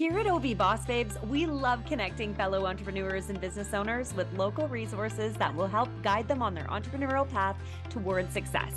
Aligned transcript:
Here 0.00 0.18
at 0.18 0.26
OV 0.26 0.56
Boss 0.56 0.86
Babes, 0.86 1.18
we 1.28 1.44
love 1.44 1.84
connecting 1.84 2.32
fellow 2.32 2.64
entrepreneurs 2.64 3.28
and 3.28 3.38
business 3.38 3.74
owners 3.74 4.14
with 4.14 4.32
local 4.32 4.66
resources 4.66 5.34
that 5.34 5.54
will 5.54 5.66
help 5.66 5.90
guide 6.02 6.26
them 6.26 6.40
on 6.40 6.54
their 6.54 6.64
entrepreneurial 6.68 7.28
path 7.28 7.54
toward 7.90 8.32
success. 8.32 8.72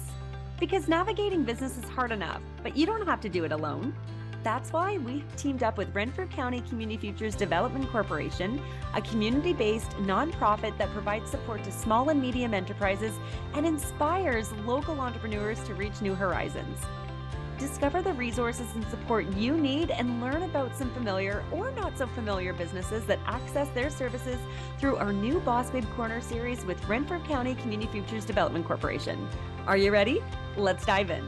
Because 0.60 0.90
navigating 0.90 1.46
business 1.46 1.78
is 1.78 1.86
hard 1.86 2.12
enough, 2.12 2.42
but 2.62 2.76
you 2.76 2.86
don't 2.86 3.08
have 3.08 3.22
to 3.22 3.30
do 3.30 3.46
it 3.46 3.54
alone. 3.54 3.96
That's 4.44 4.74
why 4.74 4.98
we've 4.98 5.24
teamed 5.38 5.64
up 5.64 5.78
with 5.78 5.96
Renfrew 5.96 6.28
County 6.28 6.60
Community 6.60 6.98
Futures 6.98 7.36
Development 7.36 7.90
Corporation, 7.90 8.62
a 8.94 9.00
community 9.00 9.54
based 9.54 9.92
nonprofit 9.92 10.78
that 10.78 10.90
provides 10.90 11.32
support 11.32 11.64
to 11.64 11.72
small 11.72 12.10
and 12.10 12.22
medium 12.22 12.54
enterprises 12.54 13.14
and 13.54 13.66
inspires 13.66 14.52
local 14.66 15.00
entrepreneurs 15.00 15.64
to 15.64 15.74
reach 15.74 16.02
new 16.02 16.16
horizons. 16.16 16.80
Discover 17.64 18.02
the 18.02 18.12
resources 18.12 18.68
and 18.76 18.86
support 18.90 19.26
you 19.38 19.56
need 19.56 19.90
and 19.90 20.20
learn 20.20 20.44
about 20.44 20.76
some 20.76 20.92
familiar 20.92 21.46
or 21.50 21.72
not 21.72 21.98
so 21.98 22.08
familiar 22.08 22.52
businesses 22.52 23.06
that 23.06 23.20
access 23.26 23.70
their 23.70 23.90
services 23.90 24.38
through 24.78 24.98
our 24.98 25.14
new 25.14 25.40
Boss 25.40 25.70
Babe 25.70 25.86
Corner 25.96 26.20
series 26.20 26.66
with 26.66 26.86
Renfrew 26.90 27.24
County 27.24 27.56
Community 27.56 27.90
Futures 27.90 28.26
Development 28.26 28.66
Corporation. 28.66 29.30
Are 29.66 29.78
you 29.78 29.94
ready? 29.94 30.22
Let's 30.58 30.86
dive 30.86 31.10
in. 31.10 31.26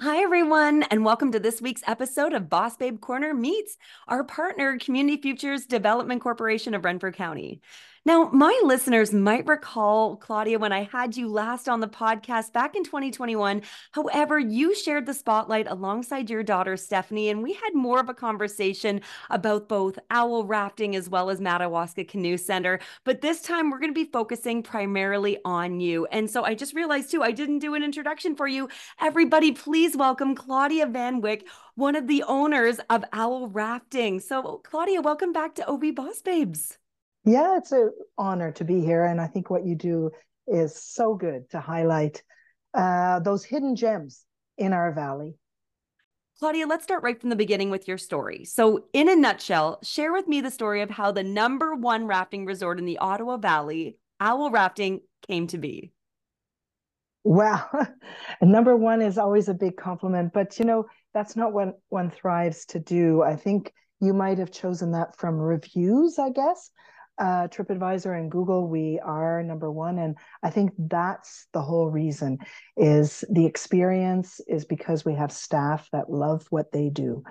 Hi, 0.00 0.24
everyone, 0.24 0.82
and 0.90 1.04
welcome 1.04 1.30
to 1.30 1.38
this 1.38 1.62
week's 1.62 1.82
episode 1.86 2.32
of 2.32 2.48
Boss 2.48 2.76
Babe 2.76 3.00
Corner 3.00 3.32
Meets 3.32 3.76
our 4.08 4.24
partner, 4.24 4.76
Community 4.76 5.22
Futures 5.22 5.66
Development 5.66 6.20
Corporation 6.20 6.74
of 6.74 6.84
Renfrew 6.84 7.12
County. 7.12 7.60
Now, 8.04 8.28
my 8.32 8.60
listeners 8.64 9.12
might 9.12 9.46
recall, 9.46 10.16
Claudia, 10.16 10.58
when 10.58 10.72
I 10.72 10.82
had 10.82 11.16
you 11.16 11.28
last 11.28 11.68
on 11.68 11.78
the 11.78 11.86
podcast 11.86 12.52
back 12.52 12.74
in 12.74 12.82
2021. 12.82 13.62
However, 13.92 14.40
you 14.40 14.74
shared 14.74 15.06
the 15.06 15.14
spotlight 15.14 15.68
alongside 15.70 16.28
your 16.28 16.42
daughter, 16.42 16.76
Stephanie, 16.76 17.28
and 17.28 17.44
we 17.44 17.52
had 17.52 17.76
more 17.76 18.00
of 18.00 18.08
a 18.08 18.14
conversation 18.14 19.02
about 19.30 19.68
both 19.68 20.00
owl 20.10 20.44
rafting 20.44 20.96
as 20.96 21.08
well 21.08 21.30
as 21.30 21.40
Madawaska 21.40 22.02
Canoe 22.02 22.36
Center. 22.36 22.80
But 23.04 23.20
this 23.20 23.40
time, 23.40 23.70
we're 23.70 23.78
going 23.78 23.94
to 23.94 24.04
be 24.04 24.10
focusing 24.10 24.64
primarily 24.64 25.38
on 25.44 25.78
you. 25.78 26.06
And 26.06 26.28
so 26.28 26.42
I 26.42 26.56
just 26.56 26.74
realized, 26.74 27.12
too, 27.12 27.22
I 27.22 27.30
didn't 27.30 27.60
do 27.60 27.74
an 27.74 27.84
introduction 27.84 28.34
for 28.34 28.48
you. 28.48 28.68
Everybody, 29.00 29.52
please 29.52 29.96
welcome 29.96 30.34
Claudia 30.34 30.86
Van 30.86 31.22
Wijk, 31.22 31.44
one 31.76 31.94
of 31.94 32.08
the 32.08 32.24
owners 32.24 32.80
of 32.90 33.04
Owl 33.12 33.46
Rafting. 33.46 34.18
So, 34.18 34.60
Claudia, 34.64 35.02
welcome 35.02 35.32
back 35.32 35.54
to 35.54 35.68
OV 35.68 35.94
Boss 35.94 36.20
Babes. 36.20 36.78
Yeah, 37.24 37.56
it's 37.56 37.72
an 37.72 37.92
honor 38.18 38.52
to 38.52 38.64
be 38.64 38.80
here. 38.80 39.04
And 39.04 39.20
I 39.20 39.26
think 39.26 39.48
what 39.48 39.64
you 39.64 39.74
do 39.74 40.10
is 40.46 40.76
so 40.76 41.14
good 41.14 41.48
to 41.50 41.60
highlight 41.60 42.22
uh, 42.74 43.20
those 43.20 43.44
hidden 43.44 43.76
gems 43.76 44.24
in 44.58 44.72
our 44.72 44.92
valley. 44.92 45.34
Claudia, 46.38 46.66
let's 46.66 46.82
start 46.82 47.04
right 47.04 47.20
from 47.20 47.30
the 47.30 47.36
beginning 47.36 47.70
with 47.70 47.86
your 47.86 47.98
story. 47.98 48.44
So, 48.44 48.86
in 48.92 49.08
a 49.08 49.14
nutshell, 49.14 49.78
share 49.84 50.12
with 50.12 50.26
me 50.26 50.40
the 50.40 50.50
story 50.50 50.80
of 50.80 50.90
how 50.90 51.12
the 51.12 51.22
number 51.22 51.76
one 51.76 52.06
rafting 52.06 52.46
resort 52.46 52.80
in 52.80 52.84
the 52.84 52.98
Ottawa 52.98 53.36
Valley, 53.36 53.98
Owl 54.18 54.50
Rafting, 54.50 55.02
came 55.28 55.46
to 55.48 55.58
be. 55.58 55.92
Well, 57.22 57.70
number 58.42 58.76
one 58.76 59.02
is 59.02 59.18
always 59.18 59.48
a 59.48 59.54
big 59.54 59.76
compliment, 59.76 60.32
but 60.32 60.58
you 60.58 60.64
know, 60.64 60.86
that's 61.14 61.36
not 61.36 61.52
what 61.52 61.78
one 61.90 62.10
thrives 62.10 62.64
to 62.66 62.80
do. 62.80 63.22
I 63.22 63.36
think 63.36 63.72
you 64.00 64.12
might 64.12 64.38
have 64.38 64.50
chosen 64.50 64.92
that 64.92 65.16
from 65.16 65.36
reviews, 65.36 66.18
I 66.18 66.30
guess 66.30 66.70
uh, 67.18 67.48
TripAdvisor 67.48 68.18
and 68.18 68.30
Google, 68.30 68.66
we 68.66 69.00
are 69.04 69.42
number 69.42 69.70
one. 69.70 69.98
And 69.98 70.16
I 70.42 70.50
think 70.50 70.72
that's 70.78 71.46
the 71.52 71.62
whole 71.62 71.90
reason 71.90 72.38
is 72.76 73.24
the 73.30 73.46
experience 73.46 74.40
is 74.48 74.64
because 74.64 75.04
we 75.04 75.14
have 75.14 75.32
staff 75.32 75.88
that 75.92 76.10
love 76.10 76.46
what 76.50 76.72
they 76.72 76.88
do. 76.88 77.22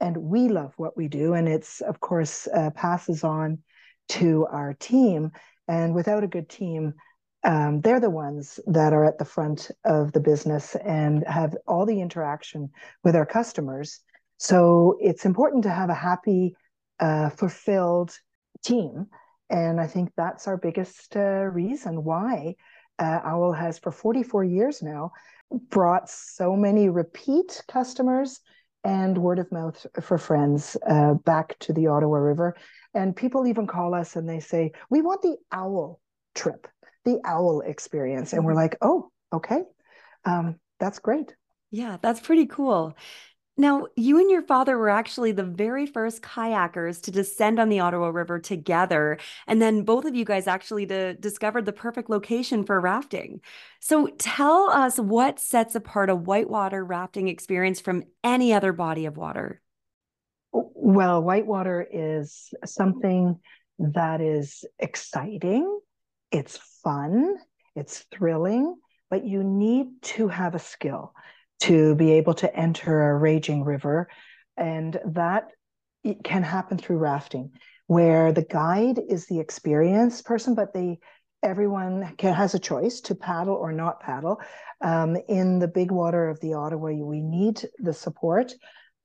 And 0.00 0.16
we 0.16 0.48
love 0.48 0.72
what 0.76 0.96
we 0.96 1.08
do. 1.08 1.34
And 1.34 1.48
it's, 1.48 1.80
of 1.82 2.00
course, 2.00 2.48
uh, 2.48 2.70
passes 2.70 3.22
on 3.22 3.58
to 4.10 4.46
our 4.50 4.74
team. 4.74 5.30
And 5.68 5.94
without 5.94 6.24
a 6.24 6.28
good 6.28 6.48
team, 6.48 6.94
um, 7.44 7.80
they're 7.80 8.00
the 8.00 8.10
ones 8.10 8.60
that 8.66 8.92
are 8.92 9.04
at 9.04 9.18
the 9.18 9.24
front 9.24 9.70
of 9.84 10.12
the 10.12 10.20
business 10.20 10.74
and 10.76 11.24
have 11.26 11.54
all 11.66 11.86
the 11.86 12.00
interaction 12.00 12.70
with 13.04 13.14
our 13.14 13.26
customers. 13.26 14.00
So 14.38 14.96
it's 15.00 15.24
important 15.24 15.62
to 15.64 15.70
have 15.70 15.90
a 15.90 15.94
happy, 15.94 16.56
uh, 16.98 17.30
fulfilled 17.30 18.12
team 18.64 19.06
and 19.50 19.80
I 19.80 19.86
think 19.88 20.12
that's 20.16 20.46
our 20.46 20.56
biggest 20.56 21.16
uh, 21.16 21.44
reason 21.44 22.04
why 22.04 22.54
uh, 22.98 23.20
Owl 23.24 23.52
has, 23.52 23.78
for 23.78 23.90
44 23.90 24.44
years 24.44 24.80
now, 24.80 25.10
brought 25.68 26.08
so 26.08 26.54
many 26.54 26.88
repeat 26.88 27.60
customers 27.68 28.40
and 28.84 29.18
word 29.18 29.40
of 29.40 29.50
mouth 29.50 29.84
for 30.00 30.16
friends 30.16 30.76
uh, 30.88 31.14
back 31.14 31.58
to 31.58 31.72
the 31.72 31.88
Ottawa 31.88 32.18
River. 32.18 32.56
And 32.94 33.14
people 33.14 33.46
even 33.46 33.66
call 33.66 33.92
us 33.94 34.14
and 34.16 34.28
they 34.28 34.40
say, 34.40 34.72
We 34.88 35.02
want 35.02 35.22
the 35.22 35.36
owl 35.50 36.00
trip, 36.34 36.68
the 37.04 37.18
owl 37.24 37.62
experience. 37.62 38.32
And 38.32 38.44
we're 38.44 38.54
like, 38.54 38.76
Oh, 38.80 39.10
okay. 39.32 39.62
Um, 40.24 40.60
that's 40.78 41.00
great. 41.00 41.34
Yeah, 41.72 41.98
that's 42.00 42.20
pretty 42.20 42.46
cool. 42.46 42.96
Now, 43.60 43.88
you 43.94 44.18
and 44.18 44.30
your 44.30 44.40
father 44.40 44.78
were 44.78 44.88
actually 44.88 45.32
the 45.32 45.44
very 45.44 45.84
first 45.84 46.22
kayakers 46.22 47.02
to 47.02 47.10
descend 47.10 47.60
on 47.60 47.68
the 47.68 47.80
Ottawa 47.80 48.08
River 48.08 48.38
together. 48.38 49.18
And 49.46 49.60
then 49.60 49.82
both 49.82 50.06
of 50.06 50.14
you 50.14 50.24
guys 50.24 50.46
actually 50.46 50.86
to, 50.86 51.12
discovered 51.12 51.66
the 51.66 51.72
perfect 51.74 52.08
location 52.08 52.64
for 52.64 52.80
rafting. 52.80 53.42
So 53.78 54.06
tell 54.16 54.70
us 54.70 54.98
what 54.98 55.38
sets 55.38 55.74
apart 55.74 56.08
a 56.08 56.16
whitewater 56.16 56.82
rafting 56.82 57.28
experience 57.28 57.80
from 57.80 58.04
any 58.24 58.54
other 58.54 58.72
body 58.72 59.04
of 59.04 59.18
water. 59.18 59.60
Well, 60.52 61.22
whitewater 61.22 61.86
is 61.92 62.54
something 62.64 63.40
that 63.78 64.22
is 64.22 64.64
exciting, 64.78 65.80
it's 66.32 66.56
fun, 66.82 67.36
it's 67.76 68.06
thrilling, 68.10 68.76
but 69.10 69.26
you 69.26 69.44
need 69.44 70.00
to 70.02 70.28
have 70.28 70.54
a 70.54 70.58
skill 70.58 71.12
to 71.60 71.94
be 71.94 72.12
able 72.12 72.34
to 72.34 72.54
enter 72.54 73.10
a 73.10 73.16
raging 73.16 73.64
river. 73.64 74.08
And 74.56 74.98
that 75.06 75.48
can 76.24 76.42
happen 76.42 76.78
through 76.78 76.98
rafting, 76.98 77.52
where 77.86 78.32
the 78.32 78.42
guide 78.42 78.98
is 79.08 79.26
the 79.26 79.40
experienced 79.40 80.24
person, 80.24 80.54
but 80.54 80.72
they 80.72 80.98
everyone 81.42 82.14
can, 82.16 82.34
has 82.34 82.54
a 82.54 82.58
choice 82.58 83.00
to 83.00 83.14
paddle 83.14 83.54
or 83.54 83.72
not 83.72 84.00
paddle. 84.00 84.40
Um, 84.82 85.16
in 85.28 85.58
the 85.58 85.68
big 85.68 85.90
water 85.90 86.28
of 86.28 86.40
the 86.40 86.54
Ottawa, 86.54 86.92
we 86.92 87.20
need 87.20 87.66
the 87.78 87.94
support 87.94 88.52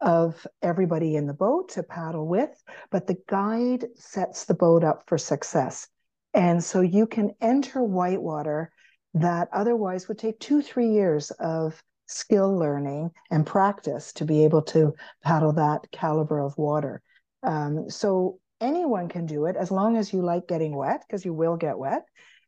of 0.02 0.46
everybody 0.62 1.16
in 1.16 1.28
the 1.28 1.34
boat 1.34 1.70
to 1.70 1.84
paddle 1.84 2.28
with, 2.28 2.52
but 2.92 3.08
the 3.08 3.18
guide 3.28 3.86
sets 3.96 4.46
the 4.46 4.54
boat 4.54 4.84
up 4.84 5.04
for 5.08 5.18
success. 5.18 5.88
And 6.34 6.62
so 6.62 6.82
you 6.82 7.08
can 7.08 7.32
enter 7.40 7.82
whitewater 7.82 8.72
that 9.14 9.48
otherwise 9.54 10.08
would 10.08 10.20
take 10.20 10.40
two, 10.40 10.62
three 10.62 10.90
years 10.90 11.32
of 11.32 11.82
skill 12.08 12.58
learning 12.58 13.12
and 13.32 13.46
practice 13.46 14.14
to 14.14 14.26
be 14.26 14.44
able 14.44 14.62
to 14.62 14.94
paddle 15.24 15.54
that 15.54 15.88
caliber 15.92 16.40
of 16.40 16.58
water. 16.58 17.02
Um, 17.44 17.90
so 17.90 18.40
anyone 18.62 19.10
can 19.10 19.26
do 19.26 19.46
it 19.46 19.56
as 19.56 19.72
long 19.72 19.98
as 19.98 20.14
you 20.14 20.22
like 20.22 20.48
getting 20.48 20.76
wet, 20.76 21.04
because 21.08 21.26
you 21.26 21.34
will 21.34 21.58
get 21.58 21.78
wet. 21.78 22.04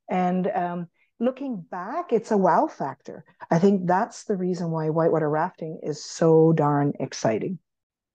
And 0.09 0.47
um, 0.47 0.87
looking 1.19 1.61
back, 1.69 2.13
it's 2.13 2.31
a 2.31 2.37
wow 2.37 2.67
factor. 2.67 3.25
I 3.51 3.59
think 3.59 3.87
that's 3.87 4.23
the 4.23 4.37
reason 4.37 4.71
why 4.71 4.89
whitewater 4.89 5.29
rafting 5.29 5.79
is 5.83 6.03
so 6.03 6.53
darn 6.53 6.93
exciting. 6.99 7.59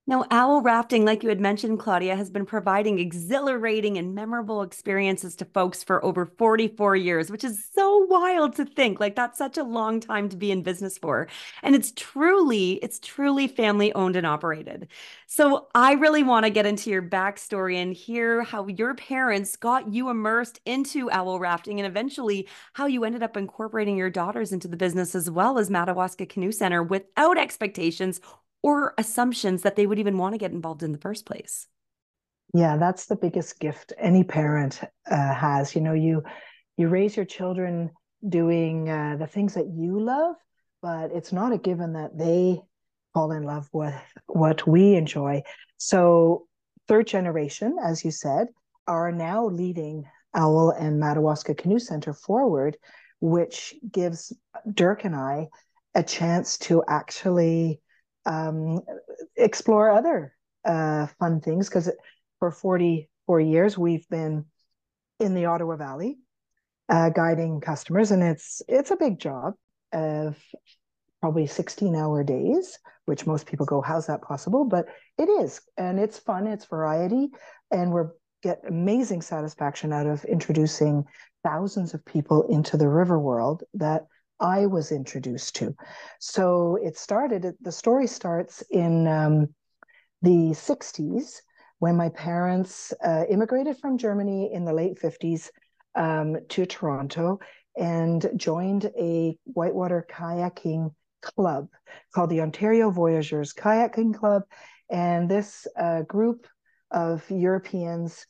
Now, 0.05 0.25
owl 0.33 0.63
rafting, 0.63 1.05
like 1.05 1.23
you 1.23 1.29
had 1.29 1.41
mentioned, 1.41 1.79
Claudia, 1.79 2.17
has 2.17 2.29
been 2.29 2.45
providing 2.45 2.99
exhilarating 2.99 3.99
and 3.99 4.17
memorable 4.17 4.63
experiences 4.63 5.37
to 5.37 5.45
folks 5.45 5.85
for 5.85 6.05
over 6.05 6.27
44 6.27 6.97
years, 6.97 7.31
which 7.31 7.45
is 7.45 7.65
so 7.73 7.99
wild 7.99 8.57
to 8.57 8.65
think. 8.65 8.99
Like 8.99 9.15
that's 9.15 9.39
such 9.39 9.59
a 9.59 9.63
long 9.63 10.01
time 10.01 10.29
to 10.31 10.37
be 10.37 10.51
in 10.51 10.65
business 10.65 10.99
for. 10.99 11.29
And 11.63 11.77
it's 11.77 11.93
truly, 11.95 12.81
it's 12.83 12.99
truly 12.99 13.47
family 13.47 13.93
owned 13.95 14.17
and 14.17 14.27
operated. 14.27 14.89
So 15.29 15.69
I 15.73 15.93
really 15.93 16.25
want 16.25 16.47
to 16.47 16.51
get 16.51 16.67
into 16.67 16.91
your 16.91 17.03
backstory 17.03 17.77
and 17.77 17.95
hear 17.95 18.43
how 18.43 18.67
your 18.67 18.95
parents 18.95 19.55
got 19.55 19.93
you 19.95 20.09
immersed 20.11 20.61
into 20.67 21.13
owl 21.13 21.39
rafting 21.39 21.79
and 21.79 21.87
eventually 21.87 22.49
how 22.73 22.87
you 22.87 23.05
ended 23.05 23.23
up 23.23 23.37
incorporating 23.37 23.97
your 23.97 24.11
daughters 24.11 24.51
into 24.51 24.67
the 24.67 24.77
business 24.77 25.15
as 25.15 25.31
well 25.31 25.59
as 25.59 25.71
Madawaska 25.71 26.27
Canoe 26.27 26.51
Center 26.51 26.83
without 26.83 27.39
expectations 27.39 28.21
or 28.63 28.95
assumptions 28.97 29.63
that 29.63 29.77
they 29.77 29.87
would 29.87 29.99
even 29.99 30.19
want 30.19 30.35
to 30.35 30.39
get 30.39 30.53
involved 30.53 30.83
in 30.83 30.93
the 30.93 30.99
first 30.99 31.27
place. 31.27 31.67
Yeah, 32.55 32.77
that's 32.77 33.07
the 33.07 33.17
biggest 33.17 33.61
gift 33.61 33.93
any 33.99 34.25
parent 34.25 34.81
uh, 35.11 35.35
has. 35.35 35.75
You 35.75 35.81
know, 35.81 35.95
you 35.95 36.23
you 36.77 36.89
raise 36.89 37.17
your 37.17 37.25
children 37.25 37.91
doing 38.27 38.89
uh, 38.89 39.17
the 39.19 39.27
things 39.27 39.55
that 39.55 39.69
you 39.69 40.01
love, 40.01 40.37
but 40.81 41.11
it's 41.13 41.33
not 41.33 41.53
a 41.53 41.59
given 41.59 41.95
that 41.95 42.17
they 42.17 42.61
fall 43.15 43.33
in 43.33 43.43
love 43.43 43.69
with 43.73 43.95
what 44.27 44.67
we 44.67 44.95
enjoy. 44.95 45.43
So, 45.77 46.47
third 46.89 47.07
generation, 47.07 47.77
as 47.83 48.05
you 48.05 48.11
said, 48.11 48.49
are 48.87 49.13
now 49.13 49.47
leading 49.47 50.05
Owl 50.35 50.71
and 50.71 50.99
Madawaska 50.99 51.55
Canoe 51.55 51.79
Center 51.79 52.13
forward, 52.13 52.77
which 53.21 53.75
gives 53.91 54.33
Dirk 54.73 55.05
and 55.05 55.15
I 55.15 55.49
a 55.95 56.03
chance 56.03 56.59
to 56.59 56.83
actually 56.89 57.81
um, 58.27 58.81
explore 59.37 59.91
other 59.91 60.35
uh, 60.65 61.07
fun 61.19 61.41
things 61.41 61.69
because 61.69 61.91
for 62.39 62.51
44 62.51 63.41
years 63.41 63.77
we've 63.77 64.09
been 64.09 64.47
in 65.21 65.35
the 65.35 65.47
Ottawa 65.47 65.77
Valley 65.77 66.19
uh, 66.89 67.11
guiding 67.11 67.61
customers, 67.61 68.11
and 68.11 68.23
it's 68.23 68.63
it's 68.69 68.91
a 68.91 68.97
big 68.97 69.19
job 69.19 69.55
of 69.93 70.37
probably 71.21 71.47
16 71.47 71.95
hour 71.95 72.25
days, 72.25 72.79
which 73.05 73.27
most 73.27 73.47
people 73.47 73.65
go, 73.65 73.81
how's 73.81 74.09
that 74.09 74.23
possible? 74.23 74.65
But 74.65 74.87
it 75.19 75.29
is, 75.29 75.61
and 75.77 76.01
it's 76.01 76.19
fun, 76.19 76.47
it's 76.47 76.65
variety, 76.65 77.29
and 77.71 77.93
we're 77.93 78.11
get 78.43 78.61
amazing 78.67 79.23
satisfaction 79.23 79.93
out 79.93 80.07
of 80.07 80.25
introducing 80.25 81.05
thousands 81.45 81.95
of 81.95 82.05
people 82.05 82.43
into 82.49 82.77
the 82.77 82.89
river 82.89 83.19
world 83.19 83.63
that 83.75 84.07
I 84.43 84.67
was 84.67 84.93
introduced 84.93 85.55
to. 85.57 85.75
So 86.19 86.77
it 86.83 86.99
started, 86.99 87.55
the 87.61 87.73
story 87.73 88.07
starts 88.07 88.63
in 88.71 89.07
um, 89.07 89.55
the 90.21 90.51
60s 90.51 91.41
when 91.79 91.97
my 91.97 92.09
parents 92.11 92.93
uh, 93.05 93.25
immigrated 93.31 93.79
from 93.79 93.97
Germany 93.97 94.53
in 94.53 94.65
the 94.65 94.73
late 94.73 94.99
50s 95.01 95.49
um, 95.95 96.37
to 96.49 96.67
Toronto 96.67 97.39
and 97.77 98.29
joined 98.37 98.91
a 98.99 99.39
whitewater 99.45 100.07
kayaking 100.11 100.93
club 101.23 101.69
called 102.15 102.31
the 102.31 102.41
Ontario 102.41 102.91
Voyageurs 102.91 103.53
Kayaking 103.55 104.15
Club. 104.15 104.43
And 104.91 105.31
this 105.31 105.67
uh, 105.79 106.03
group 106.03 106.47
of 106.91 107.29
Europeans 107.31 108.27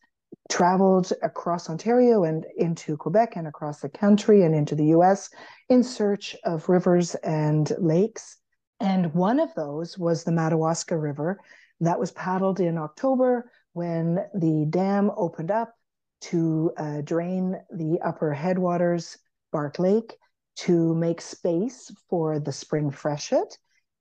traveled 0.50 1.12
across 1.22 1.70
Ontario 1.70 2.24
and 2.24 2.46
into 2.56 2.96
Quebec 2.96 3.36
and 3.36 3.46
across 3.46 3.80
the 3.80 3.88
country 3.88 4.42
and 4.42 4.54
into 4.54 4.74
the 4.74 4.86
US 4.86 5.30
in 5.68 5.82
search 5.82 6.36
of 6.44 6.68
rivers 6.68 7.14
and 7.16 7.72
lakes. 7.78 8.38
And 8.80 9.14
one 9.14 9.40
of 9.40 9.54
those 9.54 9.96
was 9.98 10.24
the 10.24 10.32
Madawaska 10.32 10.96
River 10.96 11.38
that 11.80 11.98
was 11.98 12.10
paddled 12.12 12.60
in 12.60 12.78
October 12.78 13.50
when 13.72 14.18
the 14.34 14.66
dam 14.68 15.10
opened 15.16 15.50
up 15.50 15.74
to 16.22 16.72
uh, 16.76 17.00
drain 17.00 17.56
the 17.74 17.98
upper 18.04 18.32
headwaters, 18.32 19.18
Bark 19.50 19.78
Lake, 19.78 20.16
to 20.54 20.94
make 20.94 21.20
space 21.20 21.90
for 22.08 22.38
the 22.38 22.52
spring 22.52 22.90
freshet. 22.90 23.58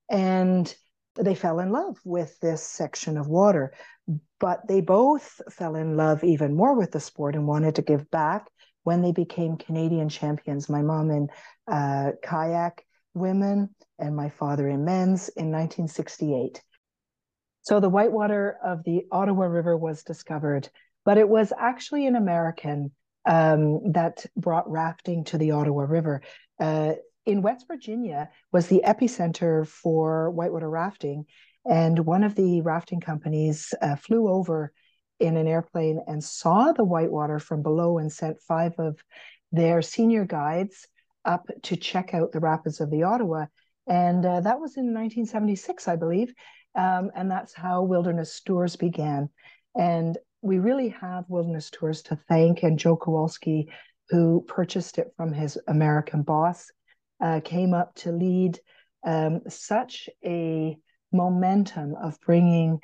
And 0.10 0.74
they 1.16 1.36
fell 1.36 1.60
in 1.60 1.72
love 1.72 1.98
with 2.06 2.40
this 2.40 2.64
section 2.64 3.18
of 3.18 3.28
water. 3.28 3.74
But 4.40 4.68
they 4.68 4.82
both 4.82 5.42
fell 5.52 5.76
in 5.76 5.96
love 5.96 6.24
even 6.24 6.56
more 6.56 6.76
with 6.76 6.92
the 6.92 7.00
sport 7.00 7.36
and 7.36 7.48
wanted 7.48 7.76
to 7.76 7.82
give 7.82 8.10
back 8.10 8.48
when 8.84 9.02
they 9.02 9.12
became 9.12 9.58
Canadian 9.58 10.10
champions. 10.10 10.70
My 10.70 10.82
mom 10.82 11.12
in 11.12 11.28
uh, 11.72 12.12
kayak 12.24 12.86
women 13.14 13.70
and 14.00 14.16
my 14.16 14.30
father 14.30 14.68
in 14.68 14.86
men's 14.86 15.30
in 15.30 15.52
1968. 15.52 16.62
So 17.62 17.80
the 17.80 17.90
whitewater 17.90 18.58
of 18.64 18.84
the 18.84 19.06
Ottawa 19.12 19.46
River 19.46 19.78
was 19.78 20.04
discovered, 20.04 20.70
but 21.06 21.18
it 21.18 21.30
was 21.30 21.54
actually 21.58 22.08
an 22.08 22.16
American 22.16 22.92
um, 23.26 23.92
that 23.94 24.26
brought 24.36 24.70
rafting 24.70 25.26
to 25.26 25.38
the 25.38 25.52
Ottawa 25.52 25.84
River. 25.84 26.24
Uh, 26.60 26.94
in 27.26 27.42
West 27.42 27.68
Virginia 27.68 28.30
was 28.52 28.68
the 28.68 28.82
epicenter 28.86 29.68
for 29.68 30.32
whitewater 30.32 30.70
rafting, 30.70 31.26
and 31.70 32.00
one 32.00 32.24
of 32.24 32.36
the 32.36 32.62
rafting 32.62 33.00
companies 33.00 33.74
uh, 33.82 33.96
flew 33.96 34.28
over 34.28 34.72
in 35.20 35.38
an 35.38 35.48
airplane 35.48 36.04
and 36.08 36.24
saw 36.24 36.72
the 36.72 36.84
whitewater 36.84 37.40
from 37.40 37.62
below 37.62 38.00
and 38.00 38.12
sent 38.12 38.42
five 38.42 38.74
of 38.80 38.98
their 39.52 39.82
senior 39.82 40.26
guides 40.26 40.88
up 41.26 41.46
to 41.62 41.76
check 41.76 42.14
out 42.14 42.32
the 42.32 42.40
rapids 42.40 42.82
of 42.82 42.90
the 42.90 43.04
Ottawa. 43.04 43.46
And 43.88 44.26
uh, 44.26 44.42
that 44.42 44.60
was 44.60 44.78
in 44.78 44.86
1976, 44.94 45.88
I 45.88 45.96
believe. 45.96 46.34
Um, 46.76 47.12
and 47.16 47.30
that's 47.30 47.54
how 47.54 47.84
Wilderness 47.84 48.42
Tours 48.42 48.76
began. 48.76 49.30
And 49.78 50.18
we 50.42 50.60
really 50.60 50.90
have 50.90 51.26
Wilderness 51.28 51.70
Tours 51.70 52.02
to 52.04 52.16
thank. 52.28 52.64
And 52.64 52.80
Joe 52.80 52.96
Kowalski, 52.96 53.70
who 54.10 54.44
purchased 54.48 54.98
it 54.98 55.12
from 55.16 55.34
his 55.34 55.58
American 55.68 56.24
boss, 56.24 56.72
uh, 57.22 57.40
came 57.44 57.74
up 57.74 57.96
to 57.96 58.12
lead 58.12 58.60
um, 59.06 59.42
such 59.48 60.10
a 60.26 60.78
momentum 61.12 61.96
of 62.02 62.20
bringing 62.22 62.80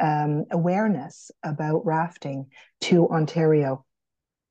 um, 0.00 0.44
awareness 0.50 1.30
about 1.42 1.84
rafting 1.84 2.46
to 2.80 3.08
Ontario 3.08 3.84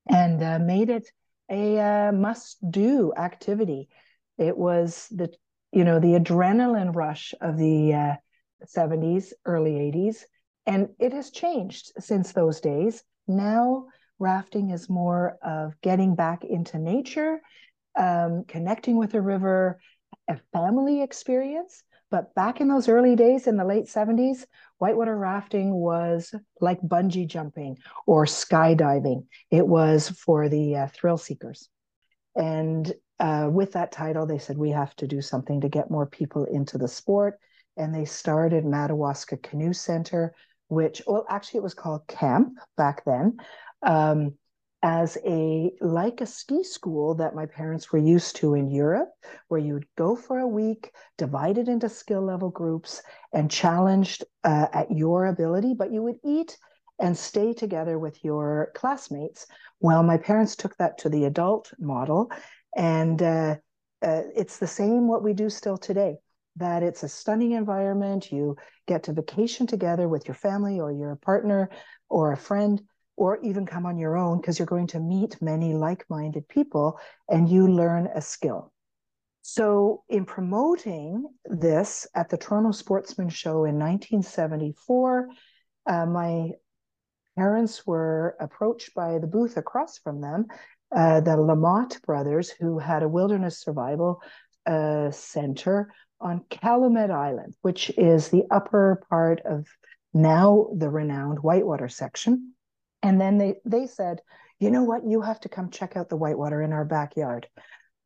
and 0.07 0.41
uh, 0.43 0.59
made 0.59 0.89
it 0.89 1.07
a 1.49 1.79
uh, 1.79 2.11
must 2.11 2.57
do 2.71 3.13
activity. 3.17 3.89
It 4.37 4.57
was 4.57 5.07
the 5.11 5.31
you 5.71 5.83
know 5.83 5.99
the 5.99 6.19
adrenaline 6.19 6.95
rush 6.95 7.33
of 7.41 7.57
the 7.57 8.17
70s, 8.65 9.31
uh, 9.31 9.35
early 9.45 9.73
80s, 9.73 10.23
and 10.65 10.89
it 10.99 11.13
has 11.13 11.31
changed 11.31 11.91
since 11.99 12.31
those 12.31 12.61
days. 12.61 13.03
Now 13.27 13.85
rafting 14.19 14.69
is 14.69 14.89
more 14.89 15.37
of 15.43 15.73
getting 15.81 16.15
back 16.15 16.43
into 16.43 16.77
nature, 16.77 17.41
um, 17.97 18.43
connecting 18.47 18.97
with 18.97 19.13
a 19.13 19.21
river, 19.21 19.79
a 20.27 20.37
family 20.53 21.01
experience. 21.01 21.83
But 22.09 22.35
back 22.35 22.59
in 22.59 22.67
those 22.67 22.89
early 22.89 23.15
days 23.15 23.47
in 23.47 23.55
the 23.55 23.65
late 23.65 23.85
70s, 23.85 24.45
whitewater 24.79 25.17
rafting 25.17 25.73
was 25.73 26.35
like 26.59 26.81
bungee 26.81 27.27
jumping 27.27 27.77
or 28.05 28.25
skydiving. 28.25 29.25
It 29.49 29.65
was 29.65 30.09
for 30.09 30.49
the 30.49 30.75
uh, 30.75 30.87
thrill 30.87 31.17
seekers. 31.17 31.69
And 32.35 32.91
uh, 33.19 33.49
with 33.51 33.73
that 33.73 33.91
title, 33.91 34.25
they 34.25 34.39
said, 34.39 34.57
we 34.57 34.71
have 34.71 34.95
to 34.97 35.07
do 35.07 35.21
something 35.21 35.61
to 35.61 35.69
get 35.69 35.91
more 35.91 36.05
people 36.05 36.45
into 36.45 36.77
the 36.77 36.87
sport. 36.87 37.39
And 37.77 37.95
they 37.95 38.05
started 38.05 38.65
Madawaska 38.65 39.37
Canoe 39.37 39.73
Center, 39.73 40.33
which, 40.67 41.01
well, 41.07 41.25
actually, 41.29 41.59
it 41.59 41.63
was 41.63 41.73
called 41.73 42.07
Camp 42.07 42.57
back 42.75 43.05
then. 43.05 43.37
Um, 43.83 44.33
as 44.83 45.17
a 45.25 45.71
like 45.79 46.21
a 46.21 46.25
ski 46.25 46.63
school 46.63 47.13
that 47.15 47.35
my 47.35 47.45
parents 47.45 47.91
were 47.91 47.99
used 47.99 48.35
to 48.37 48.55
in 48.55 48.71
Europe, 48.71 49.09
where 49.47 49.59
you 49.59 49.73
would 49.75 49.87
go 49.95 50.15
for 50.15 50.39
a 50.39 50.47
week, 50.47 50.91
divided 51.17 51.67
into 51.67 51.87
skill 51.87 52.21
level 52.21 52.49
groups, 52.49 53.03
and 53.33 53.51
challenged 53.51 54.23
uh, 54.43 54.67
at 54.73 54.91
your 54.91 55.27
ability, 55.27 55.73
but 55.73 55.91
you 55.91 56.01
would 56.01 56.17
eat 56.25 56.57
and 56.99 57.15
stay 57.17 57.53
together 57.53 57.99
with 57.99 58.23
your 58.23 58.71
classmates. 58.75 59.45
Well, 59.79 60.03
my 60.03 60.17
parents 60.17 60.55
took 60.55 60.75
that 60.77 60.97
to 60.99 61.09
the 61.09 61.25
adult 61.25 61.71
model, 61.79 62.31
and 62.75 63.21
uh, 63.21 63.55
uh, 64.01 64.21
it's 64.35 64.57
the 64.57 64.67
same 64.67 65.07
what 65.07 65.23
we 65.23 65.33
do 65.33 65.49
still 65.49 65.77
today. 65.77 66.17
That 66.57 66.83
it's 66.83 67.03
a 67.03 67.07
stunning 67.07 67.51
environment. 67.51 68.31
You 68.31 68.57
get 68.87 69.03
to 69.03 69.13
vacation 69.13 69.67
together 69.67 70.09
with 70.09 70.27
your 70.27 70.35
family 70.35 70.79
or 70.79 70.91
your 70.91 71.15
partner 71.15 71.69
or 72.09 72.33
a 72.33 72.37
friend 72.37 72.81
or 73.21 73.37
even 73.43 73.67
come 73.67 73.85
on 73.85 73.99
your 73.99 74.17
own 74.17 74.41
because 74.41 74.57
you're 74.57 74.65
going 74.65 74.87
to 74.87 74.99
meet 74.99 75.39
many 75.43 75.75
like 75.75 76.03
minded 76.09 76.47
people 76.47 76.99
and 77.29 77.47
you 77.47 77.67
learn 77.67 78.09
a 78.15 78.19
skill. 78.19 78.73
So, 79.43 80.03
in 80.09 80.25
promoting 80.25 81.25
this 81.45 82.07
at 82.15 82.29
the 82.29 82.37
Toronto 82.37 82.71
Sportsman 82.71 83.29
Show 83.29 83.65
in 83.65 83.77
1974, 83.77 85.29
uh, 85.85 86.05
my 86.07 86.49
parents 87.37 87.85
were 87.85 88.35
approached 88.39 88.95
by 88.95 89.19
the 89.19 89.27
booth 89.27 89.55
across 89.55 89.99
from 89.99 90.19
them, 90.21 90.47
uh, 90.95 91.21
the 91.21 91.37
Lamotte 91.37 92.01
brothers, 92.01 92.49
who 92.49 92.79
had 92.79 93.03
a 93.03 93.07
wilderness 93.07 93.61
survival 93.61 94.19
uh, 94.65 95.11
center 95.11 95.93
on 96.19 96.43
Calumet 96.49 97.11
Island, 97.11 97.53
which 97.61 97.91
is 97.99 98.29
the 98.29 98.45
upper 98.49 99.03
part 99.11 99.41
of 99.41 99.67
now 100.11 100.69
the 100.75 100.89
renowned 100.89 101.37
Whitewater 101.37 101.87
section. 101.87 102.55
And 103.03 103.19
then 103.19 103.37
they, 103.37 103.55
they 103.65 103.87
said, 103.87 104.21
you 104.59 104.69
know 104.69 104.83
what? 104.83 105.05
You 105.05 105.21
have 105.21 105.39
to 105.41 105.49
come 105.49 105.71
check 105.71 105.97
out 105.97 106.09
the 106.09 106.17
whitewater 106.17 106.61
in 106.61 106.71
our 106.71 106.85
backyard. 106.85 107.47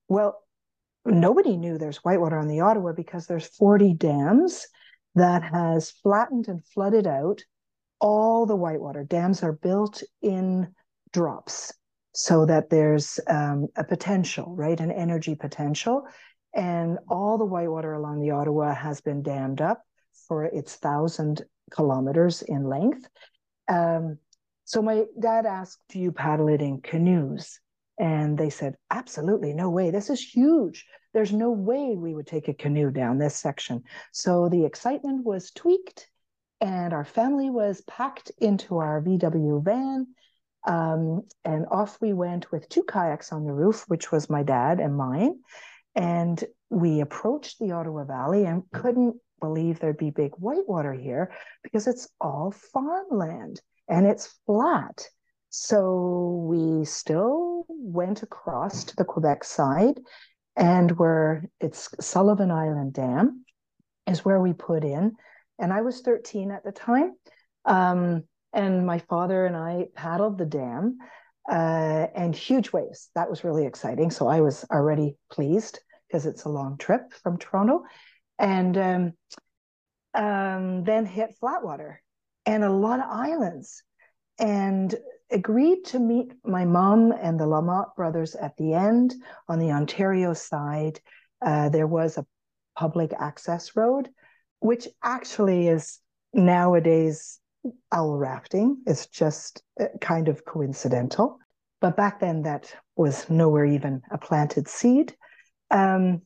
Well, 0.08 0.42
nobody 1.06 1.58
knew 1.58 1.78
there's 1.78 1.98
whitewater 1.98 2.38
on 2.38 2.48
the 2.48 2.62
Ottawa 2.62 2.94
because 2.94 3.28
there's 3.28 3.48
40 3.48 3.94
dams 3.94 4.68
that 5.16 5.44
has 5.44 5.92
flattened 5.92 6.48
and 6.48 6.66
flooded 6.66 7.08
out 7.08 7.42
all 8.00 8.46
the 8.46 8.56
whitewater. 8.56 9.04
Dams 9.04 9.44
are 9.44 9.54
built 9.54 10.04
in 10.22 10.74
drops 11.12 11.74
so 12.14 12.46
that 12.46 12.70
there's 12.70 13.20
um, 13.28 13.68
a 13.76 13.84
potential, 13.84 14.56
right? 14.56 14.80
An 14.80 14.92
energy 14.92 15.36
potential. 15.36 16.04
And 16.54 16.98
all 17.10 17.38
the 17.38 17.46
whitewater 17.46 17.94
along 17.94 18.22
the 18.22 18.32
Ottawa 18.32 18.74
has 18.74 19.02
been 19.02 19.22
dammed 19.22 19.60
up 19.60 19.82
for 20.28 20.46
its 20.46 20.76
thousand 20.76 21.44
kilometers 21.72 22.42
in 22.42 22.64
length. 22.64 23.06
Um, 23.68 24.20
so 24.66 24.82
my 24.82 25.06
dad 25.20 25.46
asked, 25.46 25.80
Do 25.90 26.00
you 26.00 26.12
paddle 26.12 26.48
it 26.48 26.62
in 26.62 26.82
canoes? 26.82 27.60
And 28.00 28.38
they 28.38 28.50
said, 28.50 28.76
Absolutely, 28.90 29.54
no 29.54 29.70
way. 29.70 29.92
This 29.92 30.10
is 30.10 30.22
huge. 30.22 30.86
There's 31.14 31.32
no 31.32 31.52
way 31.52 31.96
we 31.96 32.14
would 32.14 32.28
take 32.28 32.48
a 32.48 32.54
canoe 32.54 32.92
down 32.92 33.20
this 33.20 33.36
section. 33.36 33.84
So 34.12 34.50
the 34.50 34.66
excitement 34.66 35.24
was 35.24 35.52
tweaked, 35.52 36.10
and 36.60 36.94
our 36.94 37.06
family 37.06 37.50
was 37.52 37.82
packed 37.82 38.32
into 38.40 38.80
our 38.80 39.02
VW 39.02 39.64
van. 39.64 40.08
Um, 40.68 41.22
and 41.46 41.68
off 41.70 42.02
we 42.02 42.14
went 42.14 42.52
with 42.52 42.68
two 42.68 42.84
kayaks 42.84 43.32
on 43.32 43.46
the 43.46 43.54
roof, 43.54 43.86
which 43.88 44.12
was 44.12 44.32
my 44.32 44.42
dad 44.42 44.80
and 44.80 44.98
mine. 44.98 45.40
And 45.94 46.44
we 46.72 47.02
approached 47.02 47.60
the 47.60 47.72
Ottawa 47.72 48.04
Valley 48.04 48.46
and 48.46 48.64
couldn't 48.74 49.16
believe 49.40 49.80
there'd 49.80 49.96
be 49.96 50.10
big 50.10 50.32
whitewater 50.38 50.92
here 50.92 51.32
because 51.62 51.86
it's 51.86 52.08
all 52.20 52.52
farmland 52.52 53.62
and 53.88 54.06
it's 54.06 54.34
flat. 54.46 55.08
So 55.50 56.46
we 56.50 56.86
still 56.86 57.66
went 57.70 58.24
across 58.24 58.84
to 58.86 58.96
the 58.96 59.06
Quebec 59.06 59.44
side 59.44 60.00
and 60.56 60.92
where 60.98 61.50
it's 61.60 61.90
Sullivan 62.00 62.52
Island 62.52 62.94
Dam 62.94 63.46
is 64.08 64.26
where 64.26 64.40
we 64.40 64.54
put 64.54 64.84
in. 64.84 65.14
And 65.60 65.72
I 65.72 65.82
was 65.82 66.02
13 66.02 66.52
at 66.52 66.64
the 66.64 66.72
time. 66.72 67.14
Um, 67.66 68.24
and 68.54 68.86
my 68.86 69.00
father 69.00 69.46
and 69.46 69.56
I 69.56 69.88
paddled 69.96 70.38
the 70.38 70.46
dam 70.46 70.98
uh, 71.50 72.08
and 72.16 72.36
huge 72.36 72.72
waves. 72.72 73.10
That 73.16 73.30
was 73.30 73.44
really 73.44 73.66
exciting. 73.66 74.12
So 74.12 74.28
I 74.28 74.42
was 74.42 74.66
already 74.72 75.16
pleased 75.32 75.80
because 76.08 76.26
it's 76.26 76.46
a 76.46 76.50
long 76.50 76.78
trip 76.78 77.14
from 77.24 77.38
Toronto. 77.38 77.84
And 78.40 78.78
um, 78.78 79.14
um, 80.14 80.84
then 80.84 81.06
hit 81.06 81.36
Flatwater 81.42 81.98
and 82.46 82.64
a 82.64 82.72
lot 82.72 83.00
of 83.00 83.06
islands 83.10 83.84
and 84.40 84.96
agreed 85.32 85.84
to 85.86 86.00
meet 86.00 86.32
my 86.44 86.66
mom 86.66 87.12
and 87.12 87.40
the 87.40 87.46
Lamotte 87.46 87.96
brothers 87.96 88.36
at 88.36 88.56
the 88.58 88.74
end 88.74 89.16
on 89.48 89.60
the 89.60 89.72
Ontario 89.72 90.34
side. 90.34 91.00
Uh, 91.46 91.70
there 91.70 91.88
was 91.88 92.18
a 92.18 92.26
public 92.78 93.12
access 93.18 93.76
road, 93.76 94.10
which 94.60 94.88
actually 95.04 95.68
is 95.68 96.00
nowadays 96.34 97.40
owl 97.92 98.18
rafting. 98.18 98.82
It's 98.86 99.08
just 99.08 99.64
uh, 99.80 99.86
kind 100.02 100.28
of 100.28 100.46
coincidental. 100.46 101.40
But 101.82 101.98
back 101.98 102.20
then, 102.20 102.44
that 102.44 102.74
was 102.96 103.30
nowhere 103.30 103.66
even 103.66 104.02
a 104.12 104.18
planted 104.18 104.68
seed. 104.68 105.16
Um, 105.72 106.22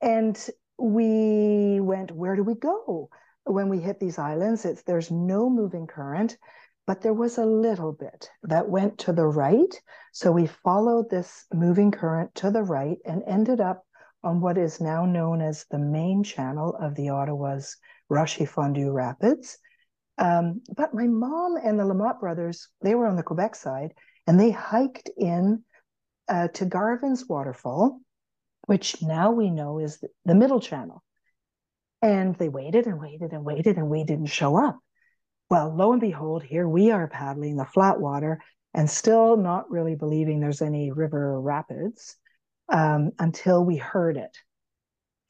and 0.00 0.38
we 0.78 1.80
went, 1.80 2.12
where 2.12 2.36
do 2.36 2.42
we 2.42 2.54
go? 2.54 3.08
When 3.46 3.68
we 3.68 3.78
hit 3.78 4.00
these 4.00 4.18
islands, 4.18 4.64
it's 4.64 4.82
there's 4.82 5.10
no 5.10 5.48
moving 5.48 5.86
current, 5.86 6.36
but 6.84 7.00
there 7.00 7.14
was 7.14 7.38
a 7.38 7.46
little 7.46 7.92
bit 7.92 8.28
that 8.42 8.68
went 8.68 8.98
to 8.98 9.12
the 9.12 9.26
right. 9.26 9.72
So 10.12 10.32
we 10.32 10.46
followed 10.46 11.08
this 11.08 11.46
moving 11.54 11.92
current 11.92 12.34
to 12.36 12.50
the 12.50 12.64
right 12.64 12.98
and 13.04 13.22
ended 13.24 13.60
up 13.60 13.84
on 14.24 14.40
what 14.40 14.58
is 14.58 14.80
now 14.80 15.06
known 15.06 15.40
as 15.40 15.64
the 15.70 15.78
main 15.78 16.24
channel 16.24 16.74
of 16.80 16.96
the 16.96 17.10
Ottawa's 17.10 17.76
Rocher 18.08 18.46
Fondu 18.46 18.92
Rapids. 18.92 19.58
Um, 20.18 20.62
but 20.76 20.92
my 20.92 21.06
mom 21.06 21.56
and 21.62 21.78
the 21.78 21.84
Lamotte 21.84 22.18
brothers, 22.18 22.68
they 22.82 22.96
were 22.96 23.06
on 23.06 23.14
the 23.14 23.22
Quebec 23.22 23.54
side, 23.54 23.94
and 24.26 24.40
they 24.40 24.50
hiked 24.50 25.08
in 25.16 25.62
uh, 26.28 26.48
to 26.48 26.64
Garvin's 26.64 27.28
waterfall, 27.28 28.00
which 28.66 29.02
now 29.02 29.30
we 29.30 29.50
know 29.50 29.78
is 29.78 30.02
the 30.24 30.34
middle 30.34 30.60
channel. 30.60 31.04
And 32.06 32.36
they 32.36 32.48
waited 32.48 32.86
and 32.86 33.00
waited 33.00 33.32
and 33.32 33.44
waited, 33.44 33.78
and 33.78 33.90
we 33.90 34.04
didn't 34.04 34.26
show 34.26 34.56
up. 34.56 34.78
Well, 35.50 35.74
lo 35.74 35.90
and 35.90 36.00
behold, 36.00 36.44
here 36.44 36.68
we 36.68 36.92
are 36.92 37.08
paddling 37.08 37.56
the 37.56 37.64
flat 37.64 37.98
water 37.98 38.38
and 38.72 38.88
still 38.88 39.36
not 39.36 39.68
really 39.72 39.96
believing 39.96 40.38
there's 40.38 40.62
any 40.62 40.92
river 40.92 41.40
rapids 41.40 42.14
um, 42.68 43.10
until 43.18 43.64
we 43.64 43.76
heard 43.76 44.16
it. 44.16 44.36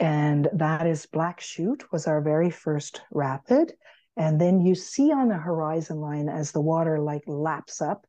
And 0.00 0.50
that 0.52 0.86
is 0.86 1.06
Black 1.06 1.40
Chute 1.40 1.90
was 1.92 2.06
our 2.06 2.20
very 2.20 2.50
first 2.50 3.00
rapid. 3.10 3.72
And 4.18 4.38
then 4.38 4.60
you 4.60 4.74
see 4.74 5.10
on 5.12 5.28
the 5.28 5.34
horizon 5.34 6.02
line 6.02 6.28
as 6.28 6.52
the 6.52 6.60
water 6.60 7.00
like 7.00 7.22
laps 7.26 7.80
up. 7.80 8.06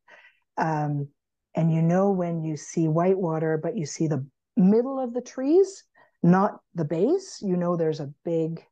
Um, 0.57 1.07
and 1.55 1.73
you 1.73 1.81
know 1.81 2.11
when 2.11 2.43
you 2.43 2.57
see 2.57 2.89
white 2.89 3.17
water, 3.17 3.57
but 3.63 3.77
you 3.77 3.85
see 3.85 4.07
the 4.07 4.27
middle 4.57 4.99
of 4.99 5.13
the 5.13 5.21
trees, 5.21 5.85
not 6.23 6.59
the 6.75 6.85
base, 6.85 7.39
you 7.41 7.57
know 7.57 7.75
there's 7.75 7.99
a 7.99 8.13
big 8.25 8.63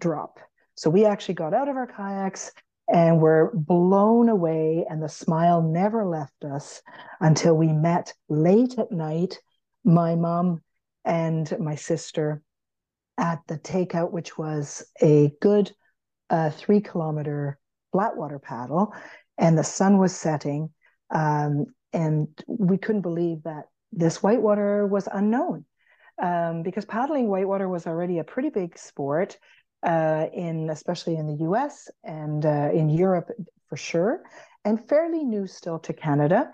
drop. 0.00 0.38
So 0.74 0.90
we 0.90 1.04
actually 1.04 1.34
got 1.34 1.54
out 1.54 1.68
of 1.68 1.76
our 1.76 1.86
kayaks 1.86 2.52
and 2.92 3.20
were 3.20 3.52
blown 3.54 4.28
away, 4.28 4.84
and 4.88 5.02
the 5.02 5.08
smile 5.08 5.62
never 5.62 6.04
left 6.04 6.44
us 6.44 6.82
until 7.20 7.56
we 7.56 7.68
met 7.68 8.12
late 8.28 8.78
at 8.78 8.90
night, 8.90 9.38
my 9.84 10.14
mom 10.14 10.62
and 11.04 11.56
my 11.58 11.74
sister 11.74 12.42
at 13.18 13.40
the 13.46 13.58
takeout, 13.58 14.10
which 14.10 14.36
was 14.36 14.84
a 15.00 15.32
good 15.40 15.72
uh, 16.30 16.50
three 16.50 16.80
kilometer 16.80 17.58
flat 17.92 18.16
water 18.16 18.38
paddle, 18.38 18.94
and 19.38 19.56
the 19.56 19.64
sun 19.64 19.98
was 19.98 20.14
setting. 20.14 20.70
Um, 21.14 21.66
and 21.92 22.28
we 22.46 22.78
couldn't 22.78 23.02
believe 23.02 23.42
that 23.44 23.66
this 23.92 24.22
whitewater 24.22 24.86
was 24.86 25.08
unknown 25.12 25.66
um, 26.20 26.62
because 26.62 26.84
paddling 26.84 27.28
whitewater 27.28 27.68
was 27.68 27.86
already 27.86 28.18
a 28.18 28.24
pretty 28.24 28.50
big 28.50 28.78
sport 28.78 29.38
uh, 29.82 30.26
in 30.32 30.70
especially 30.70 31.16
in 31.16 31.26
the 31.26 31.42
U.S. 31.44 31.90
and 32.04 32.44
uh, 32.46 32.70
in 32.72 32.88
Europe 32.88 33.28
for 33.68 33.76
sure, 33.76 34.22
and 34.64 34.88
fairly 34.88 35.24
new 35.24 35.46
still 35.46 35.78
to 35.80 35.92
Canada. 35.92 36.50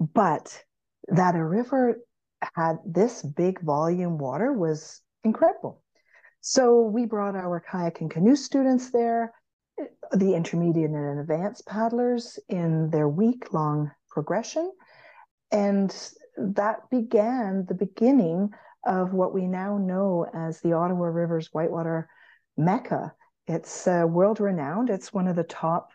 But 0.00 0.64
that 1.08 1.36
a 1.36 1.44
river 1.44 1.98
had 2.54 2.78
this 2.84 3.22
big 3.22 3.60
volume 3.60 4.18
water 4.18 4.52
was 4.52 5.00
incredible. 5.24 5.82
So 6.40 6.80
we 6.80 7.06
brought 7.06 7.36
our 7.36 7.60
kayak 7.60 8.00
and 8.00 8.10
canoe 8.10 8.34
students 8.34 8.90
there, 8.90 9.32
the 10.10 10.34
intermediate 10.34 10.90
and 10.90 11.20
advanced 11.20 11.66
paddlers 11.66 12.38
in 12.48 12.90
their 12.90 13.08
week 13.08 13.52
long 13.52 13.92
progression. 14.10 14.72
And 15.52 15.94
that 16.36 16.90
began 16.90 17.66
the 17.68 17.74
beginning 17.74 18.50
of 18.84 19.12
what 19.12 19.34
we 19.34 19.46
now 19.46 19.78
know 19.78 20.26
as 20.34 20.60
the 20.60 20.72
Ottawa 20.72 21.06
River's 21.06 21.48
Whitewater 21.52 22.08
Mecca. 22.56 23.12
It's 23.46 23.86
uh, 23.86 24.04
world 24.08 24.40
renowned. 24.40 24.90
It's 24.90 25.12
one 25.12 25.28
of 25.28 25.36
the 25.36 25.44
top 25.44 25.90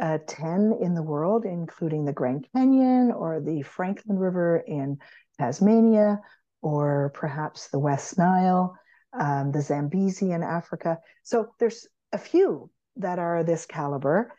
uh, 0.00 0.18
10 0.26 0.78
in 0.80 0.94
the 0.94 1.02
world, 1.02 1.44
including 1.44 2.04
the 2.04 2.12
Grand 2.12 2.46
Canyon 2.54 3.10
or 3.10 3.40
the 3.40 3.62
Franklin 3.62 4.18
River 4.18 4.62
in 4.66 4.98
Tasmania, 5.38 6.20
or 6.62 7.10
perhaps 7.14 7.68
the 7.68 7.78
West 7.78 8.18
Nile, 8.18 8.76
um, 9.18 9.52
the 9.52 9.62
Zambezi 9.62 10.32
in 10.32 10.42
Africa. 10.42 10.98
So 11.22 11.48
there's 11.58 11.86
a 12.12 12.18
few 12.18 12.70
that 12.96 13.18
are 13.18 13.44
this 13.44 13.66
caliber 13.66 14.32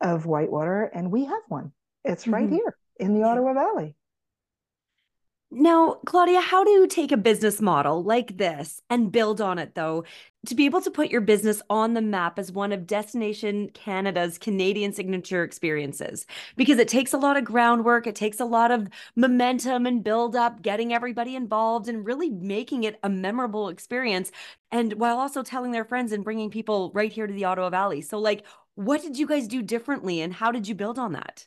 of 0.00 0.26
whitewater, 0.26 0.84
and 0.84 1.10
we 1.10 1.24
have 1.24 1.42
one. 1.48 1.72
It's 2.04 2.26
right 2.26 2.44
mm-hmm. 2.44 2.54
here 2.54 2.76
in 2.98 3.14
the 3.14 3.24
Ottawa 3.24 3.54
Valley. 3.54 3.96
Now, 5.56 5.98
Claudia, 6.04 6.40
how 6.40 6.64
do 6.64 6.70
you 6.70 6.88
take 6.88 7.12
a 7.12 7.16
business 7.16 7.60
model 7.60 8.02
like 8.02 8.38
this 8.38 8.82
and 8.90 9.12
build 9.12 9.40
on 9.40 9.60
it, 9.60 9.76
though, 9.76 10.02
to 10.46 10.54
be 10.56 10.64
able 10.66 10.80
to 10.80 10.90
put 10.90 11.10
your 11.10 11.20
business 11.20 11.62
on 11.70 11.94
the 11.94 12.02
map 12.02 12.40
as 12.40 12.50
one 12.50 12.72
of 12.72 12.88
Destination 12.88 13.70
Canada's 13.72 14.36
Canadian 14.36 14.92
signature 14.92 15.44
experiences? 15.44 16.26
Because 16.56 16.80
it 16.80 16.88
takes 16.88 17.12
a 17.12 17.18
lot 17.18 17.36
of 17.36 17.44
groundwork, 17.44 18.08
it 18.08 18.16
takes 18.16 18.40
a 18.40 18.44
lot 18.44 18.72
of 18.72 18.88
momentum 19.14 19.86
and 19.86 20.02
build 20.02 20.34
up, 20.34 20.60
getting 20.60 20.92
everybody 20.92 21.36
involved 21.36 21.86
and 21.86 22.04
really 22.04 22.30
making 22.30 22.82
it 22.82 22.98
a 23.04 23.08
memorable 23.08 23.68
experience. 23.68 24.32
And 24.72 24.94
while 24.94 25.18
also 25.20 25.44
telling 25.44 25.70
their 25.70 25.84
friends 25.84 26.10
and 26.10 26.24
bringing 26.24 26.50
people 26.50 26.90
right 26.94 27.12
here 27.12 27.28
to 27.28 27.32
the 27.32 27.44
Ottawa 27.44 27.70
Valley. 27.70 28.00
So, 28.00 28.18
like, 28.18 28.44
what 28.74 29.02
did 29.02 29.16
you 29.16 29.28
guys 29.28 29.46
do 29.46 29.62
differently 29.62 30.20
and 30.20 30.34
how 30.34 30.50
did 30.50 30.66
you 30.66 30.74
build 30.74 30.98
on 30.98 31.12
that? 31.12 31.46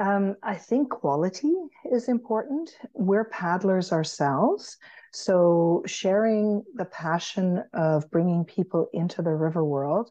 Um, 0.00 0.36
I 0.42 0.54
think 0.54 0.88
quality 0.88 1.52
is 1.92 2.08
important. 2.08 2.74
We're 2.94 3.26
paddlers 3.26 3.92
ourselves. 3.92 4.78
So 5.12 5.82
sharing 5.86 6.64
the 6.74 6.86
passion 6.86 7.62
of 7.74 8.10
bringing 8.10 8.44
people 8.46 8.88
into 8.94 9.20
the 9.20 9.34
river 9.34 9.62
world 9.62 10.10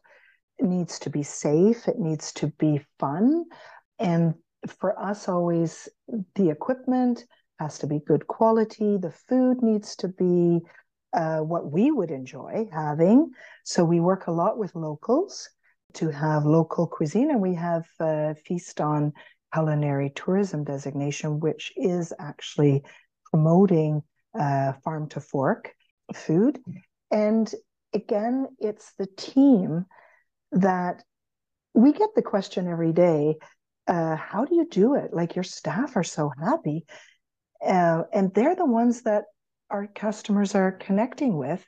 needs 0.60 1.00
to 1.00 1.10
be 1.10 1.24
safe, 1.24 1.88
it 1.88 1.98
needs 1.98 2.32
to 2.34 2.46
be 2.58 2.80
fun. 3.00 3.46
And 3.98 4.34
for 4.68 4.96
us, 4.96 5.28
always 5.28 5.88
the 6.36 6.50
equipment 6.50 7.24
has 7.58 7.78
to 7.78 7.88
be 7.88 7.98
good 7.98 8.28
quality, 8.28 8.96
the 8.96 9.10
food 9.10 9.60
needs 9.60 9.96
to 9.96 10.08
be 10.08 10.60
uh, 11.14 11.38
what 11.38 11.72
we 11.72 11.90
would 11.90 12.12
enjoy 12.12 12.68
having. 12.72 13.32
So 13.64 13.84
we 13.84 13.98
work 13.98 14.28
a 14.28 14.32
lot 14.32 14.56
with 14.56 14.76
locals 14.76 15.48
to 15.94 16.10
have 16.10 16.44
local 16.44 16.86
cuisine, 16.86 17.32
and 17.32 17.40
we 17.40 17.54
have 17.54 17.86
uh, 17.98 18.34
Feast 18.46 18.80
on 18.80 19.12
culinary 19.52 20.10
tourism 20.14 20.64
designation, 20.64 21.40
which 21.40 21.72
is 21.76 22.12
actually 22.18 22.82
promoting 23.30 24.02
uh, 24.38 24.72
farm 24.84 25.08
to 25.08 25.20
fork 25.20 25.72
food. 26.14 26.58
And 27.10 27.52
again, 27.92 28.48
it's 28.58 28.92
the 28.98 29.08
team 29.16 29.86
that 30.52 31.02
we 31.74 31.92
get 31.92 32.10
the 32.14 32.22
question 32.22 32.68
every 32.68 32.92
day 32.92 33.36
uh, 33.90 34.14
how 34.14 34.44
do 34.44 34.54
you 34.54 34.66
do 34.70 34.94
it? 34.94 35.12
Like 35.12 35.34
your 35.34 35.42
staff 35.42 35.96
are 35.96 36.04
so 36.04 36.30
happy. 36.40 36.86
Uh, 37.64 38.04
and 38.12 38.32
they're 38.32 38.54
the 38.54 38.64
ones 38.64 39.02
that 39.02 39.24
our 39.68 39.88
customers 39.88 40.54
are 40.54 40.72
connecting 40.72 41.36
with. 41.36 41.66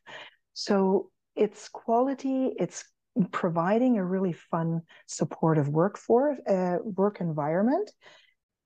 So 0.55 1.11
it's 1.35 1.69
quality, 1.69 2.53
it's 2.59 2.85
providing 3.31 3.99
a 3.99 4.05
really 4.05 4.33
fun, 4.33 4.83
supportive 5.07 5.69
work 5.69 5.99
for 5.99 6.37
uh, 6.49 6.79
work 6.83 7.21
environment, 7.21 7.91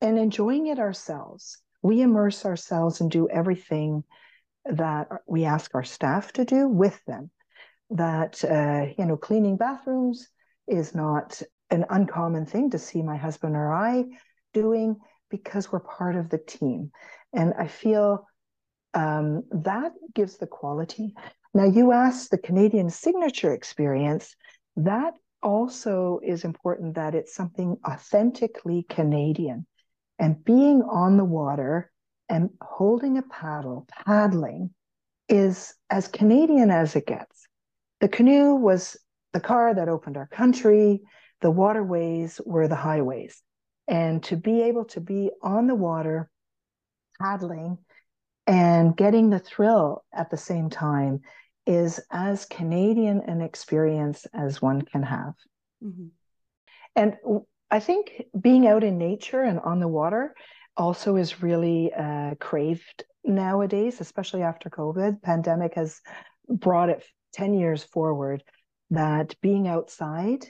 and 0.01 0.19
enjoying 0.19 0.67
it 0.67 0.79
ourselves. 0.79 1.63
We 1.83 2.01
immerse 2.01 2.45
ourselves 2.45 3.01
and 3.01 3.11
do 3.11 3.29
everything 3.29 4.05
that 4.65 5.09
we 5.27 5.45
ask 5.45 5.75
our 5.75 5.85
staff 5.85 6.33
to 6.35 6.45
do 6.45 6.69
with 6.69 7.01
them. 7.07 7.31
That, 7.91 8.43
uh, 8.45 8.93
you 8.99 9.07
know, 9.07 9.17
cleaning 9.17 9.57
bathrooms 9.57 10.29
is 10.67 10.95
not 10.95 11.41
an 11.71 11.85
uncommon 11.89 12.47
thing 12.47 12.71
to 12.71 12.79
see 12.79 13.03
my 13.03 13.17
husband 13.17 13.55
or 13.55 13.73
I 13.73 14.05
doing 14.53 14.97
because 15.31 15.71
we're 15.71 15.81
part 15.81 16.17
of 16.17 16.29
the 16.29 16.39
team. 16.39 16.91
And 17.33 17.55
I 17.59 17.69
feel 17.69 18.27
um, 18.95 19.45
that 19.51 19.93
gives 20.15 20.39
the 20.39 20.47
quality. 20.47 21.15
Now, 21.57 21.65
you 21.65 21.91
asked 21.91 22.31
the 22.31 22.37
Canadian 22.37 22.91
signature 22.91 23.55
experience. 23.55 24.37
That 24.77 25.15
also 25.43 26.21
is 26.23 26.45
important 26.45 26.97
that 26.97 27.15
it's 27.15 27.35
something 27.35 27.79
authentically 27.83 28.85
Canadian. 28.91 29.67
And 30.19 30.45
being 30.45 30.83
on 30.83 31.17
the 31.17 31.25
water 31.25 31.91
and 32.29 32.51
holding 32.61 33.17
a 33.17 33.23
paddle, 33.23 33.89
paddling, 34.05 34.75
is 35.31 35.73
as 35.89 36.09
Canadian 36.09 36.71
as 36.71 36.95
it 36.95 37.07
gets. 37.07 37.47
The 38.01 38.09
canoe 38.09 38.57
was 38.57 38.99
the 39.33 39.41
car 39.41 39.73
that 39.73 39.89
opened 39.89 40.19
our 40.19 40.27
country, 40.29 41.01
the 41.41 41.51
waterways 41.51 42.39
were 42.45 42.69
the 42.69 42.77
highways. 42.77 43.43
And 43.89 44.23
to 44.25 44.37
be 44.37 44.61
able 44.61 44.85
to 44.87 45.01
be 45.01 45.31
on 45.43 45.69
the 45.69 45.75
water, 45.75 46.29
paddling, 47.19 47.79
and 48.47 48.95
getting 48.95 49.31
the 49.31 49.39
thrill 49.39 50.05
at 50.13 50.31
the 50.31 50.37
same 50.37 50.69
time 50.69 51.23
is 51.67 52.01
as 52.11 52.45
Canadian 52.45 53.21
an 53.27 53.41
experience 53.41 54.27
as 54.33 54.63
one 54.63 54.83
can 54.83 55.03
have. 55.03 55.35
Mm-hmm. 55.83 56.07
And 56.95 57.17
I 57.71 57.81
think 57.81 58.25
being 58.41 58.67
out 58.67 58.85
in 58.85 58.99
nature 58.99 59.43
and 59.43 59.59
on 59.61 59.81
the 59.81 59.89
water 59.89 60.35
also 60.77 61.17
is 61.17 61.43
really 61.43 61.93
uh, 61.93 62.35
craved 62.41 63.05
nowadays, 63.25 64.01
especially 64.01 64.43
after 64.43 64.71
COVID. 64.71 65.23
Pandemic 65.23 65.75
has 65.75 66.01
brought 66.49 66.91
it 66.91 67.05
10 67.35 67.55
years 67.55 67.83
forward 67.83 68.43
that 68.91 69.35
being 69.41 69.67
outside 69.67 70.47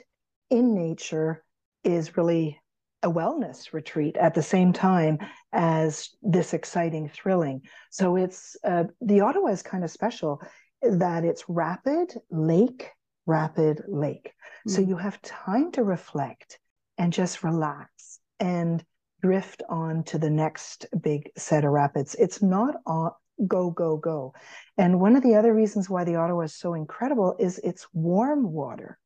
in 0.49 0.75
nature 0.75 1.43
is 1.83 2.15
really 2.17 2.59
a 3.03 3.11
wellness 3.11 3.73
retreat 3.73 4.17
at 4.17 4.33
the 4.33 4.43
same 4.43 4.73
time 4.73 5.19
as 5.53 6.09
this 6.21 6.53
exciting 6.53 7.09
thrilling. 7.09 7.61
So 7.91 8.15
it's 8.15 8.55
uh, 8.63 8.85
the 9.01 9.21
Ottawa 9.21 9.47
is 9.49 9.61
kind 9.61 9.83
of 9.83 9.91
special 9.91 10.41
that 10.81 11.23
it's 11.23 11.43
rapid 11.47 12.13
lake, 12.29 12.89
rapid 13.25 13.83
lake. 13.87 14.27
Mm-hmm. 14.27 14.71
So 14.71 14.81
you 14.81 14.97
have 14.97 15.21
time 15.21 15.71
to 15.73 15.83
reflect 15.83 16.59
and 16.97 17.13
just 17.13 17.43
relax 17.43 18.19
and 18.39 18.83
drift 19.21 19.63
on 19.69 20.03
to 20.03 20.17
the 20.17 20.29
next 20.29 20.85
big 21.01 21.31
set 21.37 21.65
of 21.65 21.71
rapids. 21.71 22.15
It's 22.19 22.41
not 22.41 22.75
on 22.85 23.11
go, 23.45 23.69
go, 23.69 23.97
go. 23.97 24.33
And 24.77 24.99
one 24.99 25.15
of 25.15 25.23
the 25.23 25.35
other 25.35 25.53
reasons 25.53 25.89
why 25.89 26.03
the 26.03 26.15
Ottawa 26.15 26.41
is 26.41 26.55
so 26.55 26.73
incredible 26.73 27.35
is 27.39 27.59
it's 27.59 27.87
warm 27.93 28.51
water. 28.51 28.97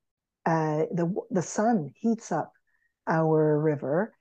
Uh, 0.46 0.86
the 0.92 1.14
the 1.30 1.42
sun 1.42 1.92
heats 1.96 2.32
up 2.32 2.52
our 3.08 3.60
river 3.60 4.14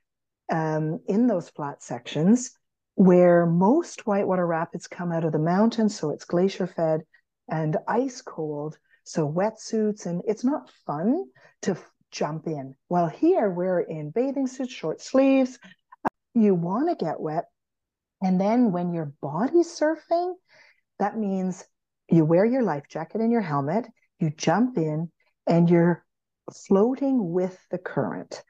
um, 0.53 1.01
in 1.07 1.27
those 1.27 1.49
flat 1.49 1.83
sections 1.83 2.53
where 2.95 3.47
most 3.47 4.07
whitewater 4.07 4.47
rapids 4.47 4.87
come 4.87 5.13
out 5.13 5.25
of 5.25 5.33
the 5.33 5.39
mountains, 5.39 5.99
so 5.99 6.11
it's 6.11 6.25
glacier 6.25 6.67
fed 6.67 7.01
and 7.51 7.77
ice 7.89 8.23
cold, 8.23 8.79
so 9.05 9.31
wetsuits, 9.31 10.07
and 10.07 10.23
it's 10.27 10.45
not 10.45 10.71
fun 10.87 11.25
to 11.63 11.73
f- 11.73 11.91
jump 12.11 12.47
in. 12.47 12.75
Well, 12.89 13.09
here 13.09 13.51
we're 13.51 13.81
in 13.81 14.11
bathing 14.11 14.47
suits, 14.47 14.73
short 14.73 15.01
sleeves. 15.01 15.59
You 16.35 16.55
want 16.55 16.89
to 16.89 17.05
get 17.05 17.21
wet. 17.21 17.47
And 18.23 18.41
then 18.41 18.73
when 18.73 18.93
your 18.93 19.13
body 19.21 19.63
surfing, 19.63 20.35
that 20.99 21.17
means 21.17 21.65
you 22.09 22.25
wear 22.25 22.45
your 22.45 22.63
life 22.63 22.85
jacket 22.89 23.21
and 23.21 23.33
your 23.33 23.41
helmet, 23.41 23.87
you 24.19 24.31
jump 24.31 24.77
in, 24.79 25.11
and 25.47 25.69
you're 25.69 26.05
floating 26.53 27.33
with 27.33 27.59
the 27.71 27.79
current 27.79 28.43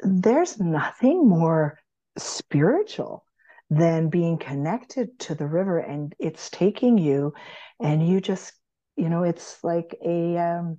there's 0.00 0.58
nothing 0.60 1.28
more 1.28 1.78
spiritual 2.18 3.24
than 3.70 4.08
being 4.08 4.38
connected 4.38 5.18
to 5.18 5.34
the 5.34 5.46
river 5.46 5.78
and 5.78 6.14
it's 6.18 6.50
taking 6.50 6.98
you 6.98 7.32
and 7.80 8.06
you 8.06 8.20
just 8.20 8.52
you 8.96 9.08
know 9.08 9.22
it's 9.22 9.62
like 9.64 9.96
a 10.04 10.36
um, 10.36 10.78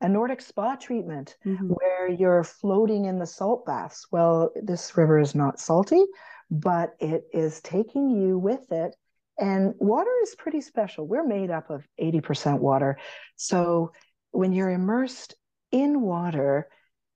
a 0.00 0.08
nordic 0.08 0.40
spa 0.40 0.74
treatment 0.74 1.36
mm-hmm. 1.46 1.68
where 1.68 2.08
you're 2.08 2.42
floating 2.42 3.04
in 3.04 3.18
the 3.18 3.26
salt 3.26 3.64
baths. 3.64 4.06
Well 4.10 4.50
this 4.60 4.96
river 4.96 5.18
is 5.18 5.34
not 5.34 5.60
salty 5.60 6.04
but 6.50 6.94
it 6.98 7.24
is 7.32 7.60
taking 7.60 8.10
you 8.10 8.38
with 8.38 8.72
it 8.72 8.94
and 9.38 9.74
water 9.78 10.10
is 10.22 10.34
pretty 10.34 10.60
special. 10.60 11.06
We're 11.06 11.26
made 11.26 11.50
up 11.50 11.70
of 11.70 11.86
80% 12.00 12.58
water. 12.58 12.98
So 13.36 13.92
when 14.30 14.52
you're 14.52 14.70
immersed 14.70 15.34
in 15.70 16.00
water 16.00 16.68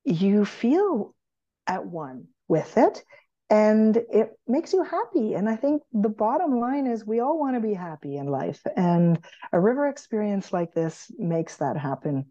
you 0.04 0.44
feel 0.44 1.14
at 1.66 1.84
one 1.84 2.28
with 2.46 2.78
it 2.78 3.02
and 3.48 3.96
it 3.96 4.32
makes 4.48 4.72
you 4.72 4.82
happy. 4.82 5.34
And 5.34 5.48
I 5.48 5.56
think 5.56 5.82
the 5.92 6.08
bottom 6.08 6.58
line 6.58 6.86
is 6.86 7.06
we 7.06 7.20
all 7.20 7.38
want 7.38 7.54
to 7.54 7.60
be 7.60 7.74
happy 7.74 8.16
in 8.16 8.26
life. 8.26 8.60
And 8.76 9.24
a 9.52 9.60
river 9.60 9.88
experience 9.88 10.52
like 10.52 10.74
this 10.74 11.10
makes 11.18 11.56
that 11.56 11.76
happen 11.76 12.26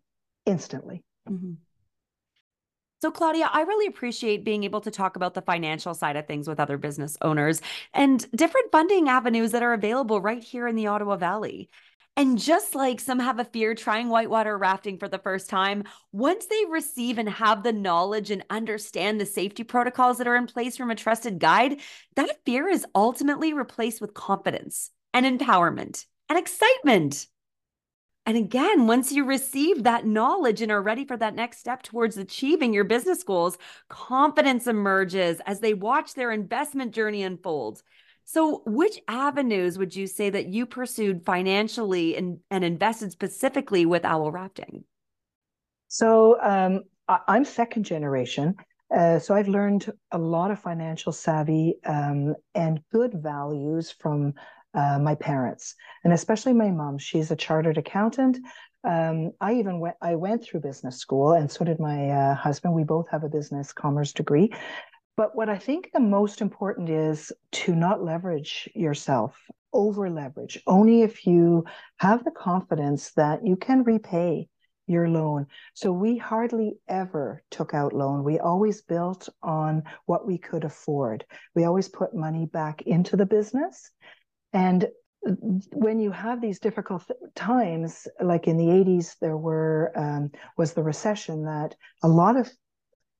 instantly. 0.46 1.04
Mm-hmm. 1.30 1.54
So, 3.02 3.12
Claudia, 3.12 3.50
I 3.52 3.62
really 3.62 3.88
appreciate 3.88 4.44
being 4.44 4.64
able 4.64 4.82
to 4.82 4.90
talk 4.90 5.16
about 5.16 5.36
the 5.36 5.42
financial 5.42 5.94
side 5.94 6.16
of 6.16 6.28
things 6.28 6.48
with 6.48 6.60
other 6.60 6.78
business 6.78 7.18
owners 7.22 7.62
and 7.94 8.26
different 8.32 8.72
funding 8.72 9.10
avenues 9.10 9.52
that 9.52 9.62
are 9.64 9.74
available 9.74 10.22
right 10.22 10.44
here 10.44 10.68
in 10.68 10.76
the 10.76 10.88
Ottawa 10.88 11.16
Valley. 11.16 11.70
And 12.18 12.38
just 12.38 12.76
like 12.76 13.02
some 13.02 13.20
have 13.20 13.40
a 13.40 13.46
fear 13.46 13.76
trying 13.76 14.08
whitewater 14.08 14.58
rafting 14.58 14.98
for 14.98 15.10
the 15.10 15.20
first 15.20 15.50
time, 15.50 15.84
once 16.14 16.46
they 16.46 16.64
receive 16.70 17.18
and 17.18 17.28
have 17.28 17.62
the 17.62 17.74
knowledge 17.74 18.32
and 18.32 18.46
understand 18.50 19.20
the 19.20 19.26
safety 19.26 19.66
protocols 19.66 20.18
that 20.18 20.28
are 20.28 20.38
in 20.38 20.48
place 20.48 20.78
from 20.78 20.92
a 20.92 20.96
trusted 20.96 21.40
guide, 21.40 21.82
that 22.16 22.40
fear 22.46 22.70
is 22.70 22.86
ultimately 22.96 23.52
replaced 23.52 24.00
with 24.00 24.14
confidence 24.14 24.92
and 25.14 25.26
empowerment 25.26 26.06
and 26.30 26.40
excitement. 26.40 27.28
And 28.26 28.38
again, 28.38 28.88
once 28.88 29.12
you 29.12 29.26
receive 29.26 29.84
that 29.84 30.08
knowledge 30.08 30.62
and 30.62 30.72
are 30.72 30.82
ready 30.82 31.06
for 31.06 31.18
that 31.18 31.36
next 31.36 31.60
step 31.60 31.84
towards 31.84 32.18
achieving 32.18 32.74
your 32.74 32.86
business 32.86 33.24
goals, 33.24 33.58
confidence 33.90 34.68
emerges 34.68 35.42
as 35.46 35.60
they 35.60 35.74
watch 35.74 36.14
their 36.14 36.32
investment 36.32 36.94
journey 36.94 37.24
unfold. 37.24 37.84
So, 38.28 38.64
which 38.66 39.00
avenues 39.08 39.78
would 39.78 39.96
you 39.96 40.08
say 40.08 40.32
that 40.32 40.48
you 40.48 40.66
pursued 40.66 41.24
financially 41.24 42.18
and, 42.18 42.40
and 42.50 42.64
invested 42.64 43.12
specifically 43.12 43.86
with 43.86 44.04
owl 44.04 44.32
rafting? 44.32 44.84
So, 45.90 46.42
um, 46.42 46.82
I, 47.08 47.20
am 47.28 47.46
second 47.46 47.84
generation. 47.84 48.56
Uh, 48.94 49.20
so, 49.20 49.36
I've 49.36 49.48
learned 49.48 49.92
a 50.12 50.18
lot 50.18 50.50
of 50.50 50.60
financial 50.60 51.12
savvy 51.12 51.76
um, 51.86 52.34
and 52.56 52.82
good 52.92 53.14
values 53.14 53.94
from 54.00 54.34
uh, 54.74 54.98
my 54.98 55.14
parents, 55.14 55.76
and 56.04 56.12
especially 56.12 56.54
my 56.54 56.72
mom. 56.72 56.98
She's 56.98 57.30
a 57.30 57.36
chartered 57.36 57.78
accountant. 57.78 58.40
Um, 58.84 59.32
I 59.40 59.54
even 59.54 59.80
went. 59.80 59.98
I 60.02 60.16
went 60.16 60.44
through 60.44 60.62
business 60.62 60.98
school, 60.98 61.34
and 61.34 61.50
so 61.50 61.64
did 61.64 61.80
my 61.80 62.10
uh, 62.10 62.36
husband. 62.36 62.74
We 62.74 62.84
both 62.84 63.08
have 63.12 63.24
a 63.24 63.30
business 63.30 63.72
commerce 63.72 64.14
degree, 64.14 64.52
but 65.18 65.36
what 65.36 65.50
I 65.50 65.58
think 65.58 65.92
the 65.94 66.00
most 66.00 66.42
important 66.42 66.90
is 66.90 67.32
to 67.54 67.76
not 67.76 68.04
leverage 68.04 68.70
yourself, 68.76 69.40
over 69.74 70.10
leverage, 70.10 70.62
only 70.68 71.02
if 71.02 71.26
you 71.26 71.66
have 71.98 72.24
the 72.24 72.32
confidence 72.32 73.12
that 73.14 73.46
you 73.46 73.56
can 73.56 73.84
repay 73.84 74.48
your 74.88 75.10
loan. 75.10 75.48
So 75.74 75.92
we 75.92 76.18
hardly 76.18 76.78
ever 76.88 77.44
took 77.50 77.74
out 77.74 77.94
loan. 77.94 78.24
We 78.24 78.40
always 78.40 78.82
built 78.82 79.30
on 79.42 79.84
what 80.06 80.28
we 80.28 80.38
could 80.38 80.64
afford. 80.64 81.26
We 81.56 81.64
always 81.64 81.90
put 81.90 82.14
money 82.14 82.46
back 82.46 82.84
into 82.84 83.16
the 83.16 83.26
business. 83.26 83.90
And 84.54 84.88
when 85.74 86.00
you 86.00 86.12
have 86.12 86.40
these 86.40 86.60
difficult 86.60 87.04
times, 87.36 88.08
like 88.22 88.48
in 88.48 88.58
the 88.58 88.68
80s, 88.68 89.16
there 89.20 89.38
were 89.38 89.92
um, 89.96 90.32
was 90.56 90.74
the 90.74 90.84
recession 90.84 91.46
that 91.46 91.76
a 92.04 92.08
lot 92.08 92.38
of 92.38 92.52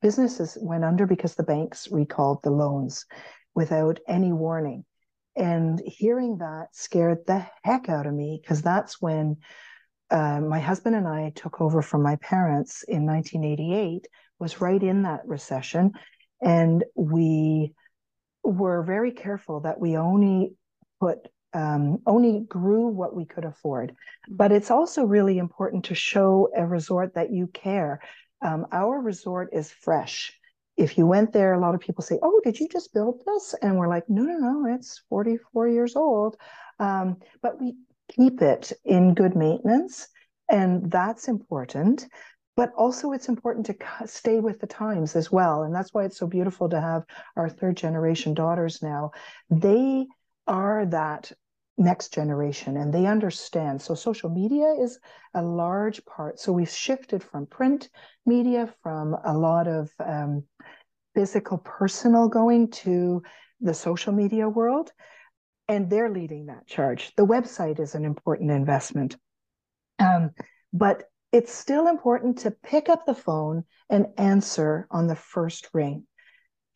businesses 0.06 0.56
went 0.62 0.84
under 0.84 1.08
because 1.08 1.34
the 1.34 1.42
banks 1.42 1.88
recalled 1.90 2.38
the 2.44 2.52
loans 2.52 3.08
without 3.56 4.00
any 4.08 4.32
warning. 4.32 4.86
And 5.36 5.82
hearing 5.84 6.38
that 6.38 6.68
scared 6.74 7.26
the 7.26 7.44
heck 7.64 7.90
out 7.90 8.06
of 8.06 8.14
me 8.14 8.40
because 8.40 8.62
that's 8.62 9.02
when 9.02 9.38
uh, 10.12 10.42
my 10.42 10.60
husband 10.60 10.96
and 10.96 11.08
I 11.08 11.32
took 11.36 11.60
over 11.60 11.82
from 11.82 12.04
my 12.04 12.18
parents 12.18 12.84
in 12.88 13.08
1988, 13.08 14.06
was 14.38 14.62
right 14.62 14.84
in 14.84 15.02
that 15.02 15.22
recession. 15.26 15.94
And 16.40 16.84
we 16.94 17.74
were 18.44 18.84
very 18.84 19.12
careful 19.12 19.62
that 19.62 19.80
we 19.80 19.98
only 19.98 20.54
put 21.00 21.18
um, 21.56 22.00
only 22.06 22.42
grew 22.42 22.88
what 22.90 23.16
we 23.16 23.26
could 23.26 23.46
afford. 23.46 23.96
But 24.30 24.52
it's 24.52 24.70
also 24.70 25.06
really 25.06 25.40
important 25.40 25.86
to 25.86 25.96
show 25.96 26.50
a 26.56 26.64
resort 26.64 27.16
that 27.16 27.32
you 27.32 27.48
care. 27.48 28.02
Um, 28.42 28.68
our 28.72 29.00
resort 29.00 29.50
is 29.54 29.72
fresh. 29.72 30.34
If 30.78 30.98
you 30.98 31.08
went 31.08 31.32
there, 31.32 31.54
a 31.54 31.60
lot 31.60 31.76
of 31.76 31.82
people 31.82 32.04
say, 32.04 32.20
Oh, 32.22 32.42
did 32.44 32.60
you 32.60 32.68
just 32.68 32.94
build 32.94 33.22
this? 33.26 33.56
And 33.62 33.78
we're 33.78 33.88
like, 33.88 34.10
No, 34.10 34.24
no, 34.24 34.38
no, 34.38 34.76
it's 34.76 35.02
44 35.10 35.68
years 35.70 35.96
old. 35.96 36.36
Um, 36.80 37.18
but 37.42 37.60
we 37.60 37.76
keep 38.10 38.42
it 38.42 38.74
in 38.84 39.14
good 39.14 39.36
maintenance, 39.36 40.08
and 40.50 40.92
that's 40.92 41.28
important. 41.28 42.08
But 42.56 42.72
also, 42.78 43.12
it's 43.12 43.28
important 43.28 43.66
to 43.66 43.76
stay 44.08 44.40
with 44.40 44.60
the 44.60 44.68
times 44.68 45.16
as 45.18 45.30
well. 45.30 45.64
And 45.64 45.76
that's 45.76 45.94
why 45.94 46.06
it's 46.06 46.18
so 46.18 46.28
beautiful 46.28 46.70
to 46.70 46.80
have 46.80 47.04
our 47.36 47.50
third 47.50 47.76
generation 47.76 48.34
daughters 48.34 48.82
now. 48.82 49.12
They 49.50 50.08
are 50.48 50.86
that 50.86 51.34
next 51.78 52.14
generation 52.14 52.78
and 52.78 52.94
they 52.94 53.06
understand. 53.06 53.82
So 53.82 53.96
social 53.96 54.30
media 54.30 54.74
is 54.80 55.00
a 55.34 55.42
large 55.42 56.04
part. 56.06 56.40
So 56.40 56.52
we've 56.52 56.70
shifted 56.70 57.24
from 57.24 57.46
print 57.46 57.90
media, 58.26 58.74
from 58.82 59.16
a 59.26 59.38
lot 59.38 59.68
of 59.68 59.92
um, 60.00 60.44
physical, 61.14 61.58
personal 61.58 62.30
going 62.30 62.72
to 62.72 63.22
the 63.60 63.74
social 63.74 64.14
media 64.14 64.48
world. 64.48 64.92
And 65.68 65.90
they're 65.90 66.12
leading 66.12 66.46
that 66.46 66.68
charge. 66.68 67.12
The 67.18 67.26
website 67.26 67.80
is 67.80 67.96
an 67.96 68.06
important 68.06 68.52
investment. 68.52 69.18
Um, 70.00 70.32
but 70.72 71.04
it's 71.32 71.54
still 71.54 71.88
important 71.88 72.38
to 72.40 72.52
pick 72.52 72.88
up 72.88 73.06
the 73.06 73.16
phone 73.16 73.64
and 73.90 74.08
answer 74.18 74.88
on 74.92 75.08
the 75.08 75.16
first 75.16 75.70
ring. 75.74 76.06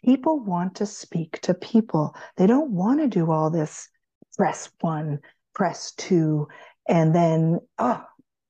People 0.03 0.39
want 0.43 0.75
to 0.75 0.85
speak 0.85 1.39
to 1.41 1.53
people. 1.53 2.15
They 2.35 2.47
don't 2.47 2.71
want 2.71 2.99
to 2.99 3.07
do 3.07 3.31
all 3.31 3.49
this 3.49 3.89
press 4.39 4.69
one, 4.79 5.19
press 5.53 5.91
two, 5.97 6.47
and 6.87 7.13
then, 7.13 7.59
oh, 7.77 8.01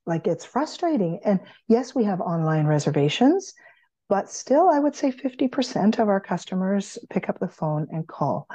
like 0.06 0.28
it's 0.28 0.46
frustrating. 0.46 1.20
And 1.26 1.40
yes, 1.68 1.96
we 1.96 2.04
have 2.04 2.22
online 2.22 2.68
reservations, 2.68 3.56
but 4.08 4.30
still, 4.30 4.70
I 4.70 4.78
would 4.78 4.94
say 4.94 5.12
50% 5.12 5.98
of 5.98 6.08
our 6.08 6.20
customers 6.20 7.00
pick 7.10 7.28
up 7.28 7.40
the 7.40 7.48
phone 7.48 7.88
and 7.90 8.08
call 8.08 8.48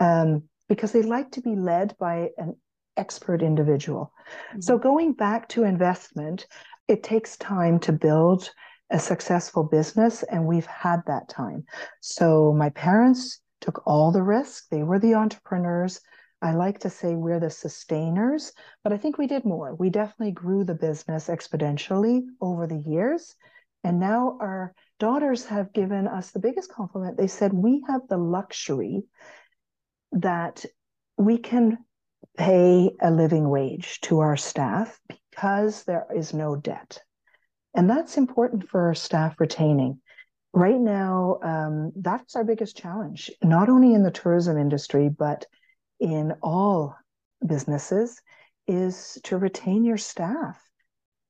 um, 0.00 0.42
because 0.68 0.90
they 0.90 1.02
like 1.02 1.30
to 1.32 1.40
be 1.40 1.54
led 1.54 1.96
by 2.00 2.30
an 2.36 2.56
expert 2.96 3.42
individual. 3.42 4.12
Mm-hmm. 4.50 4.62
So, 4.62 4.76
going 4.76 5.12
back 5.12 5.48
to 5.50 5.62
investment, 5.62 6.48
it 6.88 7.04
takes 7.04 7.36
time 7.36 7.78
to 7.80 7.92
build 7.92 8.50
a 8.90 8.98
successful 8.98 9.62
business, 9.62 10.24
and 10.24 10.46
we've 10.46 10.66
had 10.66 11.02
that 11.06 11.28
time. 11.28 11.64
So, 12.00 12.52
my 12.52 12.70
parents 12.70 13.38
took 13.60 13.86
all 13.86 14.10
the 14.10 14.24
risk, 14.24 14.64
they 14.68 14.82
were 14.82 14.98
the 14.98 15.14
entrepreneurs. 15.14 16.00
I 16.42 16.54
like 16.54 16.80
to 16.80 16.90
say 16.90 17.14
we're 17.14 17.38
the 17.38 17.50
sustainers, 17.50 18.52
but 18.82 18.92
I 18.92 18.96
think 18.96 19.16
we 19.16 19.28
did 19.28 19.44
more. 19.44 19.76
We 19.76 19.90
definitely 19.90 20.32
grew 20.32 20.64
the 20.64 20.74
business 20.74 21.28
exponentially 21.28 22.24
over 22.40 22.66
the 22.66 22.82
years. 22.84 23.36
And 23.84 24.00
now 24.00 24.38
our 24.40 24.74
daughters 24.98 25.46
have 25.46 25.72
given 25.72 26.08
us 26.08 26.32
the 26.32 26.40
biggest 26.40 26.72
compliment. 26.72 27.16
They 27.16 27.28
said, 27.28 27.52
We 27.52 27.84
have 27.88 28.02
the 28.08 28.18
luxury 28.18 29.04
that 30.12 30.64
we 31.16 31.38
can 31.38 31.78
pay 32.36 32.90
a 33.00 33.10
living 33.10 33.48
wage 33.48 34.00
to 34.02 34.20
our 34.20 34.36
staff 34.36 34.98
because 35.08 35.84
there 35.84 36.06
is 36.14 36.34
no 36.34 36.56
debt. 36.56 37.00
And 37.74 37.88
that's 37.88 38.18
important 38.18 38.68
for 38.68 38.88
our 38.88 38.94
staff 38.94 39.38
retaining. 39.38 40.00
Right 40.52 40.78
now, 40.78 41.38
um, 41.42 41.92
that's 41.96 42.36
our 42.36 42.44
biggest 42.44 42.76
challenge, 42.76 43.30
not 43.42 43.68
only 43.68 43.94
in 43.94 44.02
the 44.02 44.10
tourism 44.10 44.58
industry, 44.58 45.08
but 45.08 45.46
in 46.02 46.34
all 46.42 46.96
businesses 47.46 48.20
is 48.66 49.18
to 49.22 49.38
retain 49.38 49.84
your 49.84 49.96
staff. 49.96 50.60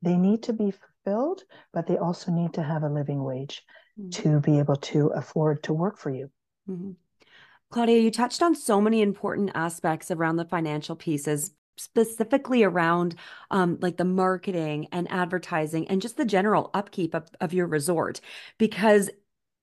They 0.01 0.17
need 0.17 0.43
to 0.45 0.55
be 0.55 0.73
fulfilled, 0.73 1.43
but 1.73 1.87
they 1.87 1.99
also 1.99 2.33
need 2.33 2.55
to 2.55 2.63
have 2.63 2.83
a 2.83 2.89
living 2.89 3.23
wage 3.23 3.63
mm-hmm. 4.01 4.11
to 4.11 4.41
be 4.41 4.59
able 4.59 4.77
to 4.77 5.09
afford 5.09 5.63
to 5.65 5.75
work 5.75 5.99
for 5.99 6.11
you. 6.11 6.31
Mm-hmm. 6.69 6.93
Claudia, 7.71 7.99
you 7.99 8.11
touched 8.11 8.43
on 8.43 8.55
so 8.55 8.81
many 8.81 9.03
important 9.03 9.51
aspects 9.55 10.11
around 10.11 10.37
the 10.37 10.45
financial 10.45 10.97
pieces, 10.97 11.53
specifically 11.77 12.63
around 12.63 13.15
um, 13.51 13.79
like 13.81 13.99
the 13.99 14.05
marketing 14.05 14.89
and 14.93 15.11
advertising 15.11 15.87
and 15.89 16.03
just 16.03 16.17
the 16.17 16.25
general 16.25 16.71
upkeep 16.75 17.15
of, 17.15 17.29
of 17.41 17.53
your 17.53 17.67
resort 17.67 18.21
because 18.59 19.11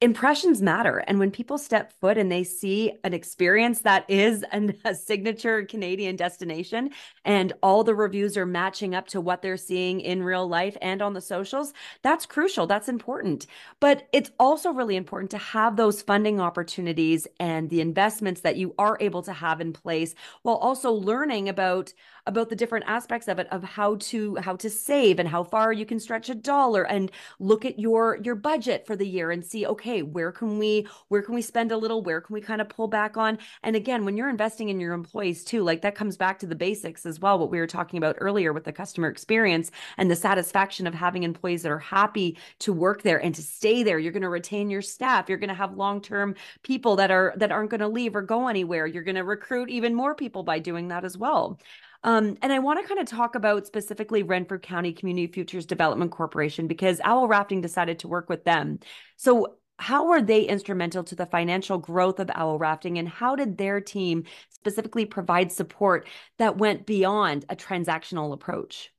impressions 0.01 0.61
matter. 0.61 0.99
And 0.99 1.19
when 1.19 1.31
people 1.31 1.57
step 1.57 1.91
foot 1.99 2.17
and 2.17 2.31
they 2.31 2.43
see 2.43 2.93
an 3.03 3.13
experience 3.13 3.81
that 3.81 4.05
is 4.09 4.45
an, 4.51 4.75
a 4.85 4.95
signature 4.95 5.65
canadian 5.65 6.15
destination 6.15 6.91
and 7.25 7.53
all 7.61 7.83
the 7.83 7.95
reviews 7.95 8.37
are 8.37 8.45
matching 8.45 8.95
up 8.95 9.07
to 9.09 9.21
what 9.21 9.41
they're 9.41 9.57
seeing 9.57 9.99
in 9.99 10.23
real 10.23 10.47
life 10.47 10.77
and 10.81 11.01
on 11.01 11.13
the 11.13 11.21
socials 11.21 11.73
that's 12.01 12.25
crucial. 12.25 12.67
That's 12.67 12.87
important. 12.87 13.45
But 13.79 14.07
it's 14.13 14.31
also 14.39 14.71
really 14.71 14.95
important 14.95 15.31
to 15.31 15.37
have 15.37 15.75
those 15.75 16.01
funding 16.01 16.39
opportunities 16.39 17.27
and 17.39 17.69
the 17.69 17.81
investments 17.81 18.41
that 18.41 18.57
you 18.57 18.73
are 18.77 18.97
able 18.99 19.21
to 19.23 19.33
have 19.33 19.61
in 19.61 19.73
place 19.73 20.15
while 20.43 20.55
also 20.55 20.91
learning 20.91 21.49
about 21.49 21.93
about 22.25 22.49
the 22.49 22.55
different 22.55 22.85
aspects 22.87 23.27
of 23.27 23.39
it 23.39 23.47
of 23.51 23.63
how 23.63 23.95
to 23.95 24.35
how 24.37 24.55
to 24.55 24.69
save 24.69 25.19
and 25.19 25.27
how 25.27 25.43
far 25.43 25.73
you 25.73 25.85
can 25.85 25.99
stretch 25.99 26.29
a 26.29 26.35
dollar 26.35 26.83
and 26.83 27.11
look 27.39 27.65
at 27.65 27.79
your 27.79 28.19
your 28.23 28.35
budget 28.35 28.85
for 28.85 28.95
the 28.95 29.07
year 29.07 29.31
and 29.31 29.43
see 29.43 29.65
okay 29.65 29.88
where 30.01 30.31
can 30.31 30.57
we 30.57 30.87
where 31.07 31.21
can 31.21 31.35
we 31.35 31.41
spend 31.41 31.71
a 31.71 31.77
little? 31.77 32.01
Where 32.01 32.21
can 32.21 32.33
we 32.33 32.41
kind 32.41 32.61
of 32.61 32.69
pull 32.69 32.87
back 32.87 33.17
on? 33.17 33.37
And 33.63 33.75
again 33.75 34.05
when 34.05 34.17
you're 34.17 34.29
investing 34.29 34.69
in 34.69 34.79
your 34.79 34.93
employees 34.93 35.43
too 35.43 35.63
like 35.63 35.81
that 35.81 35.95
comes 35.95 36.17
back 36.17 36.39
to 36.39 36.47
the 36.47 36.55
basics 36.55 37.05
as 37.05 37.19
well 37.19 37.39
what 37.39 37.51
we 37.51 37.59
were 37.59 37.67
talking 37.67 37.97
about 37.97 38.15
earlier 38.19 38.53
with 38.53 38.63
the 38.63 38.71
customer 38.71 39.07
experience 39.07 39.71
and 39.97 40.09
the 40.09 40.15
satisfaction 40.15 40.87
of 40.87 40.93
having 40.93 41.23
employees 41.23 41.63
that 41.63 41.71
are 41.71 41.79
happy 41.79 42.37
to 42.59 42.73
work 42.73 43.01
there 43.01 43.23
and 43.23 43.35
to 43.35 43.41
stay 43.41 43.83
there. 43.83 43.99
You're 43.99 44.11
going 44.11 44.23
to 44.23 44.29
retain 44.29 44.69
your 44.69 44.81
staff. 44.81 45.29
You're 45.29 45.37
going 45.37 45.49
to 45.49 45.53
have 45.55 45.75
long-term 45.75 46.35
people 46.63 46.95
that 46.97 47.11
are 47.11 47.33
that 47.37 47.51
aren't 47.51 47.69
going 47.69 47.79
to 47.81 47.87
leave 47.87 48.15
or 48.15 48.21
go 48.21 48.47
anywhere. 48.47 48.87
You're 48.87 49.03
going 49.03 49.15
to 49.15 49.23
recruit 49.23 49.69
even 49.69 49.93
more 49.93 50.15
people 50.15 50.43
by 50.43 50.59
doing 50.59 50.89
that 50.89 51.05
as 51.05 51.17
well. 51.17 51.59
Um, 52.03 52.37
and 52.41 52.53
I 52.53 52.59
want 52.59 52.79
to 52.81 52.87
kind 52.87 52.99
of 52.99 53.07
talk 53.07 53.35
about 53.35 53.67
specifically 53.67 54.23
Renfrew 54.23 54.59
County 54.59 54.93
Community 54.93 55.27
Futures 55.27 55.65
Development 55.65 56.11
Corporation 56.11 56.67
because 56.67 57.01
Owl 57.03 57.27
Rafting 57.27 57.61
decided 57.61 57.99
to 57.99 58.07
work 58.07 58.29
with 58.29 58.45
them. 58.45 58.79
So, 59.17 59.55
how 59.79 60.05
were 60.05 60.21
they 60.21 60.43
instrumental 60.43 61.03
to 61.05 61.15
the 61.15 61.25
financial 61.25 61.77
growth 61.77 62.19
of 62.19 62.29
Owl 62.35 62.59
Rafting, 62.59 62.97
and 62.97 63.07
how 63.07 63.35
did 63.35 63.57
their 63.57 63.79
team 63.79 64.25
specifically 64.49 65.05
provide 65.05 65.51
support 65.51 66.07
that 66.37 66.57
went 66.57 66.85
beyond 66.85 67.45
a 67.49 67.55
transactional 67.55 68.33
approach? 68.33 68.91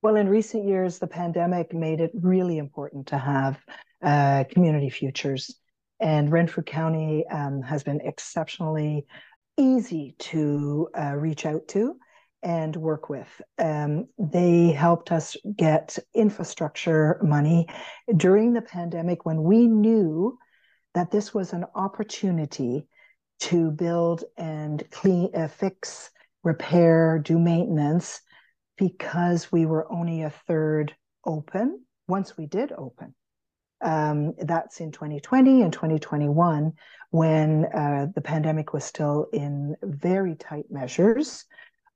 Well, 0.00 0.16
in 0.16 0.28
recent 0.28 0.66
years, 0.66 0.98
the 0.98 1.06
pandemic 1.06 1.74
made 1.74 2.00
it 2.00 2.12
really 2.14 2.58
important 2.58 3.08
to 3.08 3.18
have 3.18 3.58
uh, 4.02 4.44
community 4.50 4.88
futures. 4.88 5.54
And 6.00 6.30
Renfrew 6.32 6.64
County 6.64 7.24
um, 7.28 7.62
has 7.62 7.82
been 7.82 8.00
exceptionally 8.00 9.06
easy 9.56 10.14
to 10.18 10.88
uh, 10.98 11.14
reach 11.16 11.44
out 11.44 11.68
to 11.68 11.96
and 12.42 12.74
work 12.76 13.08
with. 13.08 13.40
Um, 13.58 14.08
they 14.18 14.72
helped 14.72 15.12
us 15.12 15.36
get 15.56 15.98
infrastructure 16.14 17.20
money 17.22 17.68
during 18.16 18.52
the 18.52 18.62
pandemic 18.62 19.24
when 19.24 19.42
we 19.42 19.66
knew 19.66 20.38
that 20.94 21.10
this 21.10 21.32
was 21.32 21.52
an 21.52 21.64
opportunity 21.74 22.86
to 23.40 23.70
build 23.70 24.24
and 24.36 24.84
clean, 24.90 25.30
uh, 25.34 25.48
fix, 25.48 26.10
repair, 26.42 27.18
do 27.18 27.38
maintenance 27.38 28.20
because 28.76 29.50
we 29.52 29.66
were 29.66 29.90
only 29.92 30.22
a 30.22 30.30
third 30.30 30.94
open 31.24 31.84
once 32.08 32.36
we 32.36 32.46
did 32.46 32.72
open. 32.72 33.14
Um, 33.80 34.34
that's 34.38 34.80
in 34.80 34.92
2020 34.92 35.62
and 35.62 35.72
2021 35.72 36.72
when 37.10 37.64
uh, 37.66 38.06
the 38.14 38.20
pandemic 38.20 38.72
was 38.72 38.84
still 38.84 39.26
in 39.32 39.76
very 39.82 40.36
tight 40.36 40.66
measures. 40.70 41.44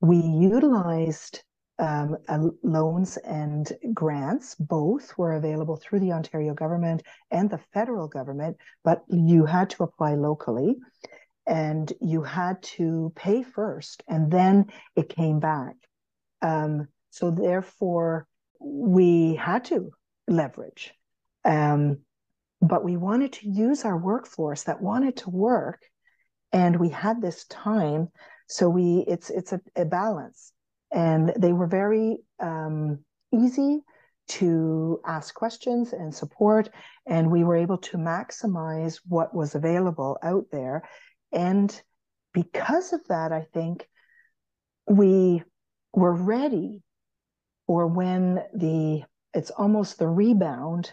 We 0.01 0.17
utilized 0.17 1.43
um, 1.79 2.17
uh, 2.27 2.47
loans 2.63 3.17
and 3.17 3.71
grants. 3.93 4.55
Both 4.55 5.17
were 5.17 5.33
available 5.33 5.75
through 5.77 5.99
the 5.99 6.11
Ontario 6.13 6.53
government 6.53 7.03
and 7.31 7.49
the 7.49 7.59
federal 7.73 8.07
government, 8.07 8.57
but 8.83 9.03
you 9.09 9.45
had 9.45 9.69
to 9.71 9.83
apply 9.83 10.15
locally 10.15 10.75
and 11.45 11.91
you 12.01 12.23
had 12.23 12.61
to 12.61 13.13
pay 13.15 13.43
first 13.43 14.03
and 14.07 14.31
then 14.31 14.65
it 14.95 15.09
came 15.09 15.39
back. 15.39 15.75
Um, 16.41 16.87
so, 17.09 17.31
therefore, 17.31 18.27
we 18.59 19.35
had 19.35 19.65
to 19.65 19.91
leverage 20.27 20.93
um, 21.47 21.99
but 22.61 22.83
we 22.83 22.97
wanted 22.97 23.33
to 23.33 23.49
use 23.49 23.85
our 23.85 23.97
workforce 23.97 24.63
that 24.63 24.81
wanted 24.81 25.17
to 25.17 25.29
work, 25.29 25.81
and 26.51 26.75
we 26.77 26.89
had 26.89 27.21
this 27.21 27.45
time. 27.45 28.09
So 28.47 28.69
we 28.69 29.03
it's 29.07 29.29
it's 29.29 29.53
a, 29.53 29.61
a 29.75 29.85
balance, 29.85 30.53
and 30.91 31.33
they 31.37 31.53
were 31.53 31.67
very 31.67 32.17
um, 32.39 32.99
easy 33.33 33.81
to 34.27 34.99
ask 35.05 35.33
questions 35.33 35.93
and 35.93 36.13
support, 36.13 36.69
and 37.05 37.31
we 37.31 37.43
were 37.43 37.55
able 37.55 37.77
to 37.77 37.97
maximize 37.97 38.99
what 39.07 39.33
was 39.33 39.55
available 39.55 40.17
out 40.23 40.45
there. 40.51 40.83
And 41.31 41.81
because 42.33 42.93
of 42.93 43.01
that, 43.07 43.31
I 43.31 43.47
think 43.53 43.87
we 44.87 45.43
were 45.93 46.13
ready 46.13 46.83
for 47.65 47.87
when 47.87 48.43
the 48.53 49.03
it's 49.33 49.51
almost 49.51 49.99
the 49.99 50.07
rebound 50.07 50.91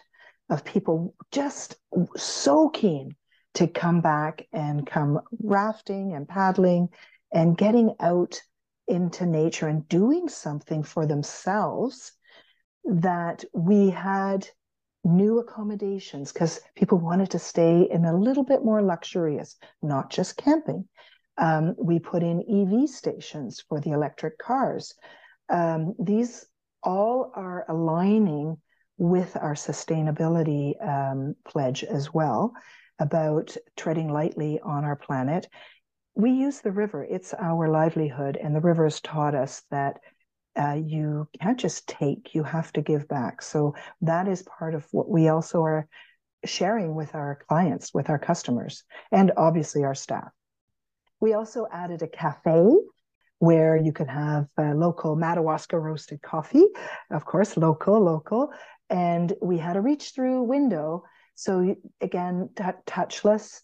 of 0.51 0.65
people 0.65 1.15
just 1.31 1.77
so 2.17 2.69
keen 2.69 3.15
to 3.55 3.67
come 3.69 4.01
back 4.01 4.47
and 4.53 4.87
come 4.87 5.21
rafting 5.43 6.13
and 6.13 6.29
paddling 6.29 6.89
and 7.35 7.59
getting 7.59 7.95
out 8.01 8.41
into 8.89 9.27
nature 9.27 9.69
and 9.69 9.89
doing 9.89 10.29
something 10.29 10.83
for 10.83 11.05
themselves 11.05 12.13
that 12.85 13.45
we 13.53 13.91
had 13.91 14.49
new 15.05 15.39
accommodations 15.39 16.33
because 16.33 16.61
people 16.77 16.99
wanted 16.99 17.31
to 17.31 17.39
stay 17.39 17.89
in 17.91 18.05
a 18.05 18.17
little 18.17 18.45
bit 18.45 18.65
more 18.65 18.83
luxurious, 18.83 19.57
not 19.83 20.11
just 20.11 20.37
camping. 20.37 20.89
Um, 21.37 21.75
we 21.77 21.99
put 21.99 22.23
in 22.23 22.41
EV 22.49 22.89
stations 22.89 23.63
for 23.69 23.81
the 23.81 23.91
electric 23.91 24.39
cars. 24.39 24.95
Um, 25.51 25.95
these 25.99 26.47
all 26.83 27.33
are 27.35 27.67
aligning 27.69 28.57
with 28.97 29.37
our 29.37 29.55
sustainability 29.55 30.75
um, 30.87 31.35
pledge 31.45 31.83
as 31.83 32.15
well 32.15 32.53
about 33.01 33.57
treading 33.77 34.09
lightly 34.13 34.61
on 34.61 34.85
our 34.85 34.97
planet. 34.97 35.49
We 36.15 36.31
use 36.31 36.61
the 36.61 36.71
river, 36.71 37.05
it's 37.05 37.35
our 37.35 37.69
livelihood, 37.69 38.39
and 38.41 38.55
the 38.55 38.61
river 38.61 38.85
has 38.85 39.01
taught 39.01 39.35
us 39.35 39.63
that 39.71 39.99
uh, 40.57 40.75
you 40.75 41.29
can't 41.41 41.59
just 41.59 41.89
take, 41.89 42.35
you 42.35 42.45
have 42.45 42.73
to 42.75 42.83
give 42.83 43.09
back. 43.09 43.43
So 43.43 43.75
that 44.03 44.29
is 44.29 44.43
part 44.43 44.75
of 44.75 44.87
what 44.93 45.09
we 45.09 45.29
also 45.29 45.63
are 45.63 45.89
sharing 46.45 46.95
with 46.95 47.15
our 47.15 47.41
clients, 47.49 47.93
with 47.93 48.11
our 48.11 48.19
customers, 48.19 48.85
and 49.11 49.33
obviously 49.37 49.83
our 49.83 49.95
staff. 49.95 50.31
We 51.21 51.35
also 51.35 51.67
added 51.73 52.03
a 52.03 52.09
cafe 52.09 52.65
where 53.39 53.77
you 53.77 53.93
can 53.93 54.07
have 54.07 54.47
local 54.57 55.17
Madawaska 55.17 55.79
roasted 55.79 56.23
coffee, 56.23 56.65
of 57.11 57.25
course, 57.25 57.57
local, 57.57 58.01
local. 58.01 58.51
And 58.89 59.33
we 59.43 59.59
had 59.59 59.77
a 59.77 59.81
reach 59.81 60.13
through 60.15 60.43
window. 60.45 61.05
So, 61.35 61.75
again, 62.01 62.51
t- 62.55 62.63
touchless, 62.87 63.63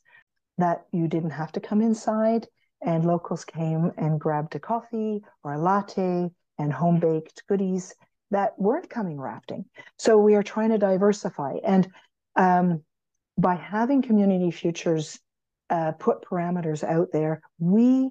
that 0.61 0.87
you 0.93 1.09
didn't 1.09 1.31
have 1.31 1.53
to 1.53 1.61
come 1.61 1.81
inside. 1.81 2.47
And 2.83 3.05
locals 3.05 3.45
came 3.45 3.93
and 3.99 4.19
grabbed 4.19 4.55
a 4.55 4.59
coffee 4.59 5.23
or 5.45 5.55
a 5.55 5.59
latte 5.59 6.31
and 6.59 6.73
home 6.73 6.99
baked 6.99 7.43
goodies 7.47 7.95
that 8.31 8.59
weren't 8.59 8.89
coming 8.89 9.21
rafting. 9.21 9.65
So, 9.99 10.19
we 10.19 10.35
are 10.35 10.43
trying 10.43 10.71
to 10.71 10.79
diversify. 10.79 11.57
And 11.65 11.89
um, 12.37 12.83
by 13.37 13.57
having 13.57 14.03
Community 14.03 14.51
Futures 14.51 15.19
uh, 15.69 15.93
put 15.93 16.23
parameters 16.23 16.85
out 16.85 17.09
there, 17.13 17.43
we 17.59 18.11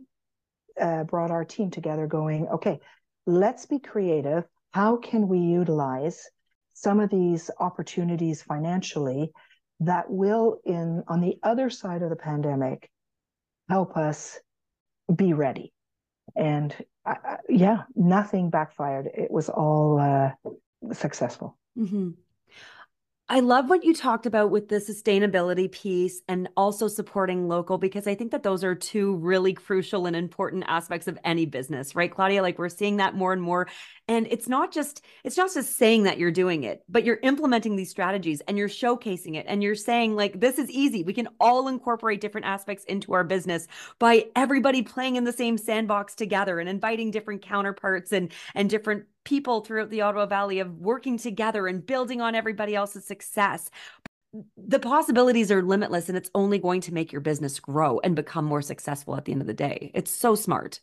uh, 0.79 1.03
brought 1.03 1.31
our 1.31 1.45
team 1.45 1.71
together 1.71 2.07
going, 2.07 2.47
okay, 2.47 2.79
let's 3.25 3.65
be 3.65 3.79
creative. 3.79 4.45
How 4.71 4.97
can 4.97 5.27
we 5.27 5.39
utilize 5.39 6.29
some 6.73 6.99
of 6.99 7.09
these 7.09 7.51
opportunities 7.59 8.41
financially 8.41 9.31
that 9.81 10.09
will, 10.09 10.59
in 10.65 11.03
on 11.07 11.21
the 11.21 11.37
other 11.43 11.69
side 11.69 12.01
of 12.01 12.09
the 12.09 12.15
pandemic, 12.15 12.89
help 13.69 13.97
us 13.97 14.39
be 15.13 15.33
ready? 15.33 15.73
And 16.35 16.75
yeah, 17.47 17.83
nothing 17.95 18.49
backfired. 18.49 19.07
It 19.13 19.31
was 19.31 19.49
all 19.49 19.99
uh, 19.99 20.31
successful. 20.93 21.57
Mm-hmm. 21.77 22.11
I 23.31 23.41
love 23.41 23.69
what 23.69 23.83
you 23.83 23.93
talked 23.93 24.25
about 24.25 24.49
with 24.49 24.69
the 24.69 24.77
sustainability 24.77 25.71
piece 25.71 26.23
and 26.27 26.49
also 26.57 26.87
supporting 26.87 27.47
local 27.47 27.77
because 27.77 28.07
I 28.07 28.15
think 28.15 28.31
that 28.31 28.41
those 28.41 28.63
are 28.63 28.73
two 28.73 29.17
really 29.17 29.53
crucial 29.53 30.07
and 30.07 30.15
important 30.15 30.63
aspects 30.67 31.07
of 31.07 31.19
any 31.23 31.45
business, 31.45 31.93
right, 31.93 32.11
Claudia? 32.11 32.41
Like 32.41 32.57
we're 32.57 32.69
seeing 32.69 32.97
that 32.97 33.13
more 33.13 33.31
and 33.31 33.41
more. 33.41 33.67
And 34.09 34.25
it's 34.31 34.49
not 34.49 34.71
just 34.71 35.05
it's 35.23 35.37
not 35.37 35.53
just 35.53 35.77
saying 35.77 36.03
that 36.03 36.17
you're 36.17 36.31
doing 36.31 36.63
it, 36.63 36.83
but 36.89 37.05
you're 37.05 37.19
implementing 37.21 37.75
these 37.75 37.91
strategies 37.91 38.41
and 38.41 38.57
you're 38.57 38.67
showcasing 38.67 39.35
it 39.35 39.45
and 39.47 39.61
you're 39.61 39.75
saying 39.75 40.15
like 40.15 40.39
this 40.39 40.57
is 40.57 40.67
easy. 40.71 41.03
We 41.03 41.13
can 41.13 41.29
all 41.39 41.67
incorporate 41.67 42.19
different 42.19 42.47
aspects 42.47 42.83
into 42.85 43.13
our 43.13 43.23
business 43.23 43.67
by 43.99 44.25
everybody 44.35 44.81
playing 44.81 45.15
in 45.15 45.25
the 45.25 45.31
same 45.31 45.59
sandbox 45.59 46.15
together 46.15 46.59
and 46.59 46.67
inviting 46.67 47.11
different 47.11 47.43
counterparts 47.43 48.11
and 48.11 48.33
and 48.55 48.67
different 48.67 49.05
people 49.25 49.61
throughout 49.61 49.91
the 49.91 50.01
Ottawa 50.01 50.25
Valley 50.25 50.57
of 50.57 50.79
working 50.79 51.19
together 51.19 51.67
and 51.67 51.85
building 51.85 52.19
on 52.19 52.33
everybody 52.33 52.73
else's 52.73 53.05
success. 53.05 53.69
The 54.57 54.79
possibilities 54.79 55.51
are 55.51 55.61
limitless 55.61 56.09
and 56.09 56.17
it's 56.17 56.31
only 56.33 56.57
going 56.57 56.81
to 56.81 56.93
make 56.95 57.11
your 57.11 57.21
business 57.21 57.59
grow 57.59 57.99
and 57.99 58.15
become 58.15 58.45
more 58.45 58.63
successful 58.63 59.15
at 59.15 59.25
the 59.25 59.33
end 59.33 59.41
of 59.41 59.47
the 59.47 59.53
day. 59.53 59.91
It's 59.93 60.09
so 60.09 60.33
smart. 60.33 60.81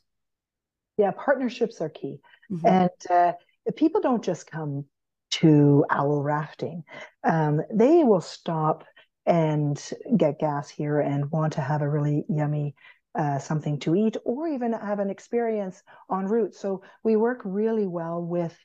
Yeah, 0.97 1.11
partnerships 1.11 1.81
are 1.81 1.91
key. 1.91 2.21
Mm-hmm. 2.51 2.67
And 2.67 2.91
uh, 3.11 3.33
people 3.77 4.01
don't 4.01 4.25
just 4.25 4.51
come 4.51 4.85
to 5.33 5.85
owl 5.91 6.23
rafting, 6.23 6.85
um, 7.25 7.61
they 7.73 8.05
will 8.05 8.21
stop 8.21 8.85
and 9.27 9.83
get 10.17 10.39
gas 10.39 10.71
here 10.71 11.01
and 11.01 11.31
want 11.31 11.55
to 11.55 11.61
have 11.61 11.83
a 11.83 11.89
really 11.89 12.25
yummy 12.29 12.75
uh, 13.17 13.39
something 13.39 13.79
to 13.81 13.95
eat 13.95 14.17
or 14.25 14.47
even 14.47 14.73
have 14.73 14.99
an 15.01 15.11
experience 15.11 15.83
en 16.13 16.27
route. 16.27 16.55
So 16.55 16.83
we 17.03 17.17
work 17.17 17.41
really 17.45 17.87
well 17.87 18.23
with 18.23 18.57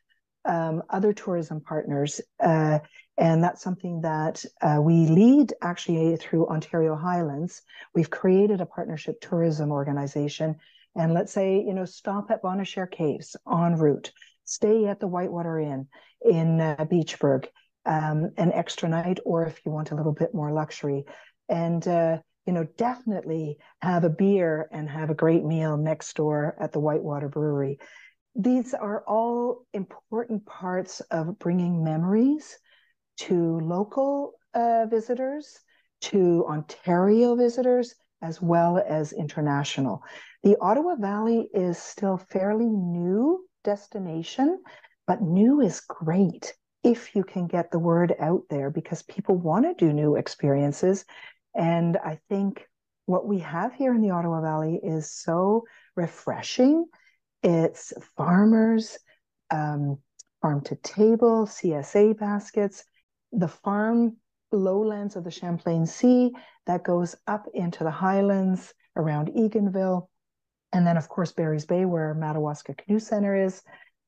um, 0.46 0.84
other 0.90 1.14
tourism 1.14 1.62
partners. 1.62 2.22
Uh, 2.40 2.80
and 3.18 3.44
that's 3.44 3.62
something 3.62 4.02
that 4.02 4.44
uh, 4.62 4.80
we 4.82 5.08
lead 5.08 5.54
actually 5.62 6.16
through 6.18 6.48
Ontario 6.48 6.96
Highlands. 6.96 7.62
We've 7.94 8.10
created 8.10 8.62
a 8.62 8.66
partnership 8.66 9.22
tourism 9.22 9.72
organization. 9.72 10.58
And 10.96 11.14
let's 11.14 11.32
say, 11.32 11.64
you 11.66 11.74
know, 11.74 11.86
stop 11.86 12.32
at 12.32 12.44
Bonnechere 12.44 12.92
Caves 12.92 13.36
en 13.52 13.76
route, 13.76 14.12
stay 14.44 14.88
at 14.88 15.00
the 15.00 15.08
Whitewater 15.08 15.60
Inn 15.60 15.88
in 16.22 16.60
uh, 16.60 16.86
Beachburg 16.90 17.48
um, 17.86 18.32
an 18.38 18.52
extra 18.52 18.90
night, 18.90 19.20
or 19.26 19.46
if 19.46 19.60
you 19.66 19.72
want 19.72 19.92
a 19.92 19.96
little 19.96 20.14
bit 20.14 20.34
more 20.34 20.52
luxury. 20.52 21.06
And 21.50 21.86
uh, 21.88 22.18
you 22.46 22.54
know, 22.54 22.66
definitely 22.78 23.58
have 23.82 24.04
a 24.04 24.10
beer 24.10 24.68
and 24.72 24.90
have 24.90 25.10
a 25.10 25.16
great 25.16 25.44
meal 25.44 25.78
next 25.78 26.16
door 26.16 26.56
at 26.60 26.72
the 26.72 26.80
Whitewater 26.80 27.30
Brewery. 27.30 27.80
These 28.36 28.74
are 28.74 29.04
all 29.08 29.66
important 29.74 30.46
parts 30.46 31.02
of 31.12 31.38
bringing 31.38 31.84
memories 31.84 32.58
to 33.20 33.60
local 33.60 34.34
uh, 34.54 34.86
visitors, 34.90 35.60
to 36.02 36.46
Ontario 36.48 37.36
visitors, 37.36 37.94
as 38.22 38.42
well 38.42 38.84
as 38.88 39.14
international. 39.14 40.04
The 40.44 40.58
Ottawa 40.62 40.96
Valley 40.96 41.50
is 41.54 41.78
still 41.78 42.18
fairly 42.18 42.68
new 42.68 43.46
destination, 43.64 44.62
but 45.08 45.22
new 45.22 45.62
is 45.62 45.82
great 45.82 46.54
if 46.84 47.16
you 47.16 47.24
can 47.24 47.48
get 47.48 47.72
the 47.72 47.80
word 47.80 48.16
out 48.20 48.42
there 48.50 48.70
because 48.70 49.04
people 49.04 49.36
want 49.38 49.66
to 49.66 49.86
do 49.86 49.94
new 49.94 50.16
experiences 50.16 51.06
and 51.56 51.98
I 51.98 52.20
think 52.30 52.66
what 53.06 53.28
we 53.28 53.40
have 53.40 53.74
here 53.74 53.94
in 53.94 54.02
the 54.02 54.12
Ottawa 54.12 54.42
Valley 54.42 54.80
is 54.82 55.12
so 55.12 55.64
refreshing. 55.96 56.86
It's 57.44 57.94
farmers, 58.16 58.98
um, 59.50 59.98
farm 60.42 60.62
to 60.62 60.76
table, 60.76 61.46
CSA 61.46 62.18
baskets, 62.18 62.84
the 63.32 63.48
farm 63.48 64.18
lowlands 64.58 65.16
of 65.16 65.24
the 65.24 65.32
Champlain 65.32 65.86
Sea 65.86 66.32
that 66.66 66.84
goes 66.84 67.16
up 67.28 67.48
into 67.54 67.84
the 67.84 67.92
highlands 67.92 68.74
around 68.96 69.30
Eganville. 69.30 70.08
And 70.74 70.86
then, 70.86 70.98
of 70.98 71.10
course, 71.10 71.32
Barry's 71.32 71.66
Bay, 71.66 71.86
where 71.86 72.14
Madawaska 72.14 72.74
Canoe 72.74 73.00
Center 73.00 73.36
is. 73.36 73.62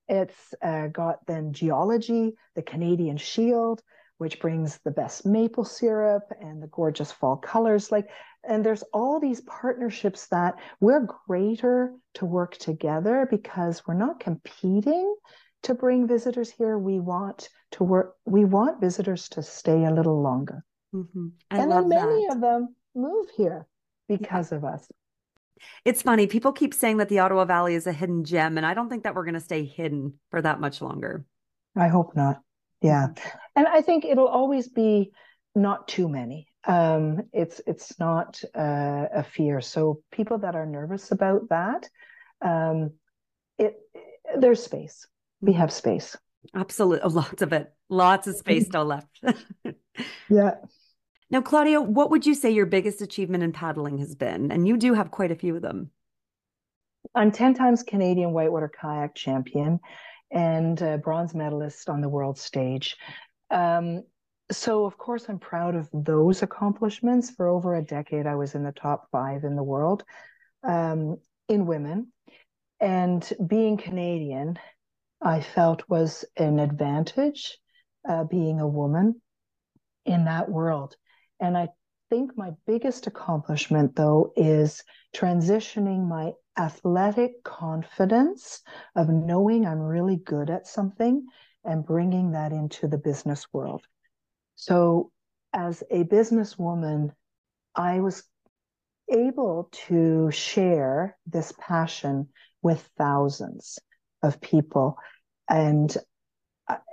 It's 0.07 0.53
uh, 0.61 0.87
got 0.87 1.25
then 1.27 1.53
geology, 1.53 2.33
the 2.55 2.61
Canadian 2.61 3.17
Shield, 3.17 3.81
which 4.17 4.39
brings 4.39 4.79
the 4.79 4.91
best 4.91 5.25
maple 5.25 5.65
syrup 5.65 6.23
and 6.39 6.61
the 6.61 6.67
gorgeous 6.67 7.11
fall 7.11 7.37
colors. 7.37 7.91
Like, 7.91 8.09
and 8.43 8.65
there's 8.65 8.83
all 8.93 9.19
these 9.19 9.41
partnerships 9.41 10.27
that 10.27 10.55
we're 10.79 11.07
greater 11.27 11.93
to 12.15 12.25
work 12.25 12.57
together 12.57 13.27
because 13.29 13.85
we're 13.87 13.93
not 13.93 14.19
competing 14.19 15.15
to 15.63 15.73
bring 15.73 16.07
visitors 16.07 16.51
here. 16.51 16.77
We 16.77 16.99
want 16.99 17.49
to 17.71 17.83
work, 17.83 18.15
we 18.25 18.45
want 18.45 18.81
visitors 18.81 19.29
to 19.29 19.43
stay 19.43 19.85
a 19.85 19.91
little 19.91 20.21
longer. 20.21 20.63
Mm-hmm. 20.93 21.29
and 21.49 21.71
then 21.71 21.89
many 21.89 22.27
that. 22.27 22.35
of 22.35 22.41
them 22.41 22.75
move 22.93 23.25
here 23.35 23.65
because 24.07 24.51
yeah. 24.51 24.59
of 24.59 24.65
us. 24.65 24.87
It's 25.85 26.03
funny. 26.03 26.27
People 26.27 26.51
keep 26.51 26.73
saying 26.73 26.97
that 26.97 27.09
the 27.09 27.19
Ottawa 27.19 27.45
Valley 27.45 27.73
is 27.73 27.87
a 27.87 27.93
hidden 27.93 28.23
gem, 28.23 28.57
and 28.57 28.65
I 28.65 28.73
don't 28.73 28.89
think 28.89 29.03
that 29.03 29.15
we're 29.15 29.23
going 29.23 29.33
to 29.33 29.39
stay 29.39 29.65
hidden 29.65 30.13
for 30.29 30.41
that 30.41 30.59
much 30.59 30.81
longer. 30.81 31.25
I 31.75 31.87
hope 31.87 32.15
not. 32.15 32.41
Yeah. 32.81 33.07
And 33.55 33.65
I 33.65 33.81
think 33.81 34.05
it'll 34.05 34.27
always 34.27 34.67
be 34.67 35.11
not 35.55 35.87
too 35.87 36.07
many. 36.07 36.47
Um, 36.65 37.23
it's 37.33 37.61
it's 37.65 37.99
not 37.99 38.41
uh, 38.55 39.05
a 39.13 39.23
fear. 39.23 39.61
So 39.61 40.01
people 40.11 40.39
that 40.39 40.55
are 40.55 40.65
nervous 40.65 41.11
about 41.11 41.49
that, 41.49 41.89
um, 42.41 42.91
it 43.57 43.75
there's 44.37 44.63
space. 44.63 45.07
We 45.43 45.51
have 45.53 45.73
space. 45.73 46.15
Absolutely, 46.55 47.09
lots 47.09 47.41
of 47.41 47.51
it. 47.51 47.73
Lots 47.89 48.27
of 48.27 48.37
space 48.37 48.65
still 48.65 48.85
left. 48.85 49.21
yeah. 50.29 50.55
Now, 51.29 51.41
Claudia, 51.41 51.81
what 51.81 52.11
would 52.11 52.25
you 52.25 52.33
say 52.33 52.51
your 52.51 52.65
biggest 52.65 53.01
achievement 53.01 53.43
in 53.43 53.51
paddling 53.51 53.97
has 53.97 54.15
been? 54.15 54.53
And 54.53 54.65
you 54.65 54.77
do 54.77 54.93
have 54.93 55.11
quite 55.11 55.31
a 55.31 55.35
few 55.35 55.55
of 55.55 55.61
them. 55.61 55.91
I'm 57.13 57.29
10 57.31 57.55
times 57.55 57.83
Canadian 57.83 58.31
whitewater 58.31 58.69
kayak 58.69 59.15
champion 59.15 59.81
and 60.31 60.81
a 60.81 60.97
bronze 60.97 61.35
medalist 61.35 61.89
on 61.89 61.99
the 61.99 62.07
world 62.07 62.39
stage. 62.39 62.95
Um, 63.51 64.03
so, 64.49 64.85
of 64.85 64.97
course, 64.97 65.25
I'm 65.27 65.39
proud 65.39 65.75
of 65.75 65.89
those 65.93 66.41
accomplishments. 66.41 67.31
For 67.31 67.49
over 67.49 67.75
a 67.75 67.83
decade, 67.83 68.27
I 68.27 68.35
was 68.35 68.55
in 68.55 68.63
the 68.63 68.71
top 68.71 69.09
five 69.11 69.43
in 69.43 69.57
the 69.57 69.63
world 69.63 70.05
um, 70.63 71.17
in 71.49 71.65
women. 71.65 72.13
And 72.79 73.27
being 73.45 73.75
Canadian, 73.77 74.57
I 75.23 75.39
felt 75.39 75.87
was 75.89 76.25
an 76.35 76.59
advantage, 76.59 77.57
uh, 78.07 78.25
being 78.25 78.59
a 78.59 78.67
woman 78.67 79.21
in 80.05 80.25
that 80.25 80.49
world. 80.49 80.97
And 81.39 81.57
I 81.57 81.69
think 82.09 82.37
my 82.37 82.51
biggest 82.67 83.07
accomplishment, 83.07 83.95
though, 83.95 84.33
is 84.35 84.83
transitioning 85.15 86.07
my 86.07 86.33
athletic 86.57 87.43
confidence 87.43 88.61
of 88.95 89.07
knowing 89.09 89.65
I'm 89.65 89.79
really 89.79 90.17
good 90.17 90.49
at 90.49 90.67
something 90.67 91.25
and 91.63 91.85
bringing 91.85 92.31
that 92.33 92.51
into 92.51 92.87
the 92.87 92.97
business 92.97 93.47
world. 93.53 93.85
So, 94.55 95.11
as 95.53 95.83
a 95.89 96.03
businesswoman, 96.03 97.13
I 97.75 98.01
was 98.01 98.23
able 99.09 99.69
to 99.87 100.31
share 100.31 101.17
this 101.25 101.53
passion 101.59 102.27
with 102.61 102.89
thousands 102.97 103.79
of 104.21 104.41
people. 104.41 104.97
And 105.49 105.95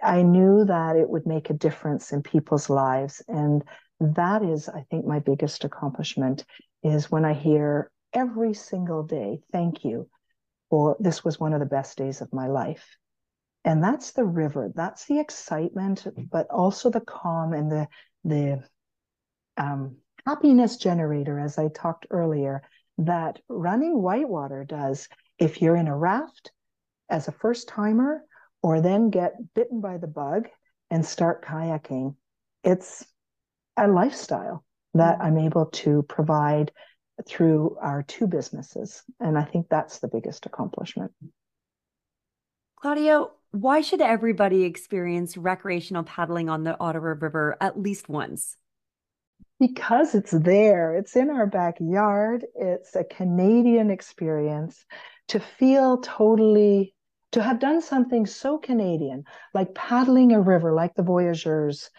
I 0.03 0.23
knew 0.23 0.65
that 0.65 0.97
it 0.97 1.09
would 1.09 1.27
make 1.27 1.51
a 1.51 1.55
difference 1.55 2.13
in 2.13 2.23
people's 2.23 2.69
lives. 2.69 3.23
And 3.29 3.63
that 4.01 4.43
is, 4.43 4.69
I 4.69 4.85
think, 4.91 5.07
my 5.07 5.21
biggest 5.21 5.65
accomplishment 5.65 6.45
is 6.83 7.11
when 7.11 7.25
I 7.25 7.35
hear 7.35 7.91
every 8.13 8.55
single 8.55 9.03
day, 9.03 9.41
thank 9.53 9.85
you 9.85 10.09
for 10.71 10.97
this 11.01 11.25
was 11.25 11.39
one 11.39 11.53
of 11.53 11.61
the 11.61 11.67
best 11.67 11.99
days 11.99 12.21
of 12.21 12.33
my 12.33 12.49
life. 12.49 12.97
And 13.65 13.85
that's 13.85 14.13
the 14.13 14.25
river, 14.25 14.73
that's 14.75 15.05
the 15.05 15.21
excitement, 15.21 16.07
but 16.31 16.49
also 16.49 16.91
the 16.91 17.01
calm 17.01 17.53
and 17.53 17.71
the 17.71 17.89
the 18.25 18.63
um, 19.57 19.97
happiness 20.27 20.77
generator, 20.77 21.39
as 21.39 21.59
I 21.59 21.69
talked 21.69 22.07
earlier, 22.11 22.63
that 22.99 23.41
running 23.49 24.01
whitewater 24.01 24.65
does. 24.65 25.09
If 25.39 25.61
you're 25.61 25.77
in 25.77 25.89
a 25.89 25.97
raft 25.97 26.53
as 27.09 27.29
a 27.29 27.33
first 27.33 27.69
timer, 27.69 28.23
or 28.63 28.81
then 28.81 29.11
get 29.11 29.35
bitten 29.55 29.81
by 29.81 29.97
the 29.99 30.07
bug 30.07 30.49
and 30.91 31.05
start 31.05 31.45
kayaking, 31.45 32.15
it's 32.65 33.05
a 33.77 33.89
lifestyle 33.89 34.65
that 34.95 35.19
mm-hmm. 35.19 35.23
I'm 35.23 35.39
able 35.39 35.67
to 35.67 36.03
provide 36.03 36.73
through 37.27 37.77
our 37.81 38.03
two 38.03 38.27
businesses. 38.27 39.03
And 39.21 39.37
I 39.37 39.45
think 39.45 39.67
that's 39.69 39.99
the 39.99 40.09
biggest 40.09 40.47
accomplishment. 40.47 41.13
Claudia, 42.77 43.27
why 43.51 43.83
should 43.83 44.01
everybody 44.01 44.65
experience 44.65 45.37
recreational 45.37 46.03
paddling 46.03 46.49
on 46.49 46.65
the 46.65 46.79
Ottawa 46.81 47.15
River 47.21 47.57
at 47.61 47.79
least 47.79 48.09
once? 48.09 48.57
Because 49.59 50.15
it's 50.15 50.31
there, 50.31 50.97
it's 50.97 51.15
in 51.15 51.29
our 51.29 51.47
backyard, 51.47 52.47
it's 52.55 52.97
a 52.97 53.05
Canadian 53.05 53.91
experience 53.91 54.83
to 55.29 55.41
feel 55.41 55.99
totally, 55.99 56.95
to 57.33 57.43
have 57.43 57.61
done 57.61 57.81
something 57.81 58.27
so 58.27 58.59
Canadian, 58.59 59.25
like 59.55 59.75
paddling 59.75 60.33
a 60.33 60.41
river, 60.41 60.73
like 60.75 60.95
the 60.95 61.03
Voyageurs 61.03 61.91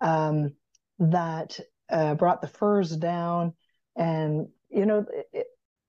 um, 0.00 0.54
that 0.98 1.58
uh, 1.90 2.14
brought 2.14 2.40
the 2.40 2.48
furs 2.48 2.96
down 2.96 3.54
and 3.96 4.48
you 4.70 4.86
know, 4.86 5.04
it, 5.32 5.46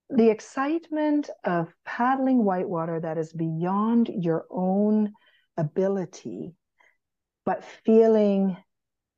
the 0.09 0.29
excitement 0.29 1.29
of 1.45 1.73
paddling 1.85 2.43
whitewater 2.43 2.99
that 2.99 3.17
is 3.17 3.31
beyond 3.31 4.09
your 4.09 4.45
own 4.49 5.13
ability, 5.57 6.53
but 7.45 7.63
feeling 7.85 8.57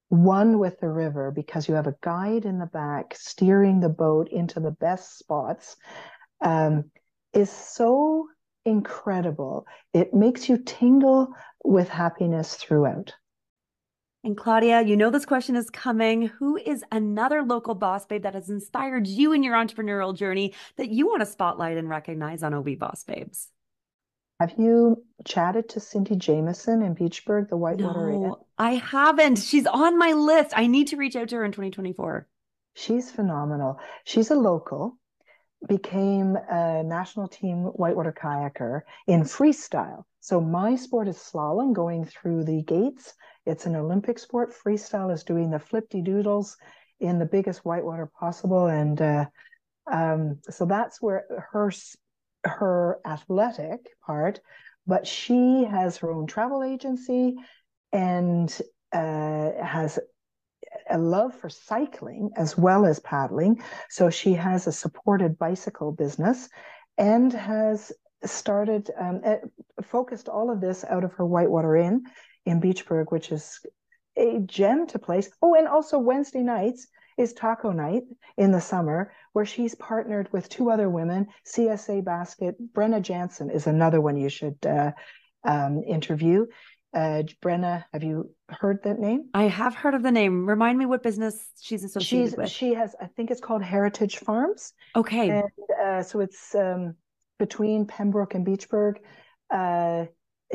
one 0.10 0.60
with 0.60 0.80
the 0.80 0.90
river 0.90 1.32
because 1.32 1.68
you 1.68 1.74
have 1.74 1.88
a 1.88 1.96
guide 2.02 2.46
in 2.46 2.60
the 2.60 2.68
back 2.68 3.16
steering 3.16 3.80
the 3.80 3.90
boat 3.90 4.30
into 4.30 4.60
the 4.60 4.72
best 4.72 5.18
spots 5.18 5.76
um, 6.42 6.84
is 7.34 7.50
so 7.50 8.28
incredible. 8.66 9.66
It 9.94 10.14
makes 10.14 10.50
you 10.50 10.58
tingle 10.58 11.34
with 11.64 11.90
happiness 11.90 12.56
throughout. 12.56 13.14
And 14.26 14.38
Claudia, 14.38 14.84
you 14.84 14.96
know 14.96 15.10
this 15.10 15.26
question 15.26 15.58
is 15.58 15.70
coming. 15.70 16.28
Who 16.40 16.56
is 16.56 16.84
another 16.92 17.44
local 17.44 17.76
boss 17.76 18.06
babe 18.06 18.24
that 18.24 18.36
has 18.36 18.50
inspired 18.50 19.06
you 19.06 19.34
in 19.34 19.44
your 19.44 19.56
entrepreneurial 19.56 20.16
journey 20.16 20.54
that 20.78 20.90
you 20.90 21.08
want 21.08 21.20
to 21.20 21.26
spotlight 21.26 21.78
and 21.78 21.90
recognize 21.90 22.42
on 22.42 22.54
OV 22.54 22.80
Boss 22.80 23.04
Babes? 23.04 23.50
Have 24.40 24.54
you 24.58 25.04
chatted 25.26 25.70
to 25.70 25.80
Cindy 25.82 26.16
Jameson 26.16 26.82
in 26.82 26.96
Beachburg, 26.96 27.50
the 27.50 27.58
Whitewater 27.58 28.12
no, 28.12 28.26
Inn? 28.26 28.34
I 28.58 28.76
haven't. 28.76 29.40
She's 29.40 29.68
on 29.68 29.98
my 29.98 30.14
list. 30.14 30.52
I 30.56 30.68
need 30.68 30.88
to 30.88 30.98
reach 30.98 31.18
out 31.18 31.30
to 31.30 31.36
her 31.36 31.46
in 31.46 31.52
2024. 31.52 32.28
She's 32.76 33.12
phenomenal. 33.12 33.80
She's 34.06 34.32
a 34.32 34.36
local, 34.36 34.98
became 35.68 36.36
a 36.36 36.84
national 36.84 37.28
team 37.28 37.66
whitewater 37.66 38.14
kayaker 38.14 38.82
in 39.08 39.22
freestyle. 39.22 40.04
So 40.20 40.40
my 40.40 40.76
sport 40.76 41.08
is 41.08 41.18
slalom 41.18 41.74
going 41.74 42.06
through 42.06 42.44
the 42.46 42.62
gates 42.64 43.14
it's 43.46 43.66
an 43.66 43.76
Olympic 43.76 44.20
sport. 44.20 44.54
Freestyle 44.54 45.14
is 45.14 45.24
doing 45.24 45.50
the 45.50 45.60
flip 45.60 45.90
doodles 45.90 46.58
in 47.00 47.20
the 47.20 47.26
biggest 47.26 47.66
whitewater 47.66 48.06
possible, 48.06 48.68
and 48.68 49.02
uh, 49.02 49.26
um, 49.92 50.40
so 50.50 50.66
that's 50.66 51.02
where 51.02 51.26
her 51.52 51.72
her 52.46 53.00
athletic 53.06 53.88
part. 54.06 54.40
But 54.88 55.08
she 55.08 55.66
has 55.66 55.98
her 55.98 56.12
own 56.12 56.28
travel 56.28 56.64
agency 56.64 57.36
and 57.92 58.50
uh, 58.94 59.52
has 59.62 60.00
a 60.90 60.98
love 60.98 61.34
for 61.36 61.50
cycling 61.50 62.32
as 62.36 62.58
well 62.58 62.86
as 62.86 63.00
paddling. 63.00 63.62
So 63.90 64.10
she 64.10 64.34
has 64.34 64.68
a 64.68 64.72
supported 64.72 65.38
bicycle 65.38 65.92
business 65.92 66.50
and 66.98 67.32
has 67.34 67.92
started 68.26 68.90
um, 69.00 69.22
focused 69.84 70.30
all 70.30 70.50
of 70.52 70.62
this 70.62 70.84
out 70.86 71.04
of 71.04 71.14
her 71.14 71.26
Whitewater 71.26 71.76
Inn 71.76 72.04
in 72.46 72.62
Beachburg, 72.62 73.12
which 73.12 73.32
is 73.32 73.60
a 74.18 74.40
gem 74.46 74.88
to 74.88 75.00
place. 75.00 75.30
Oh, 75.42 75.56
and 75.56 75.68
also 75.68 75.98
Wednesday 75.98 76.42
nights 76.42 76.88
is 77.18 77.34
taco 77.34 77.72
night 77.72 78.04
in 78.38 78.52
the 78.52 78.62
summer, 78.62 79.14
where 79.34 79.46
she's 79.46 79.76
partnered 79.76 80.32
with 80.32 80.50
two 80.50 80.72
other 80.72 80.90
women. 80.90 81.28
CSA 81.46 82.04
Basket, 82.04 82.56
Brenna 82.74 83.02
Jansen 83.02 83.50
is 83.50 83.68
another 83.68 84.02
one 84.02 84.18
you 84.18 84.30
should 84.30 84.58
uh, 84.66 84.92
um, 85.44 85.84
interview. 85.86 86.46
Uh, 86.94 87.24
Brenna, 87.42 87.86
have 87.92 88.04
you 88.04 88.30
heard 88.50 88.84
that 88.84 89.00
name? 89.00 89.30
I 89.34 89.46
have 89.46 89.74
heard 89.74 89.96
of 89.96 90.04
the 90.04 90.12
name. 90.12 90.48
Remind 90.48 90.78
me 90.78 90.86
what 90.86 91.02
business 91.02 91.44
she's 91.60 91.84
associated 91.84 92.30
she's, 92.30 92.38
with. 92.38 92.50
She 92.52 92.74
has, 92.76 92.96
I 93.02 93.08
think 93.08 93.32
it's 93.32 93.42
called 93.42 93.64
Heritage 93.64 94.18
Farms. 94.18 94.74
Okay. 94.96 95.30
And 95.30 95.50
uh, 95.84 96.04
so 96.04 96.20
it's 96.20 96.54
um, 96.54 96.96
between 97.40 97.88
Pembroke 97.88 98.36
and 98.36 98.46
Beachburg. 98.46 98.98
Uh, 99.50 100.06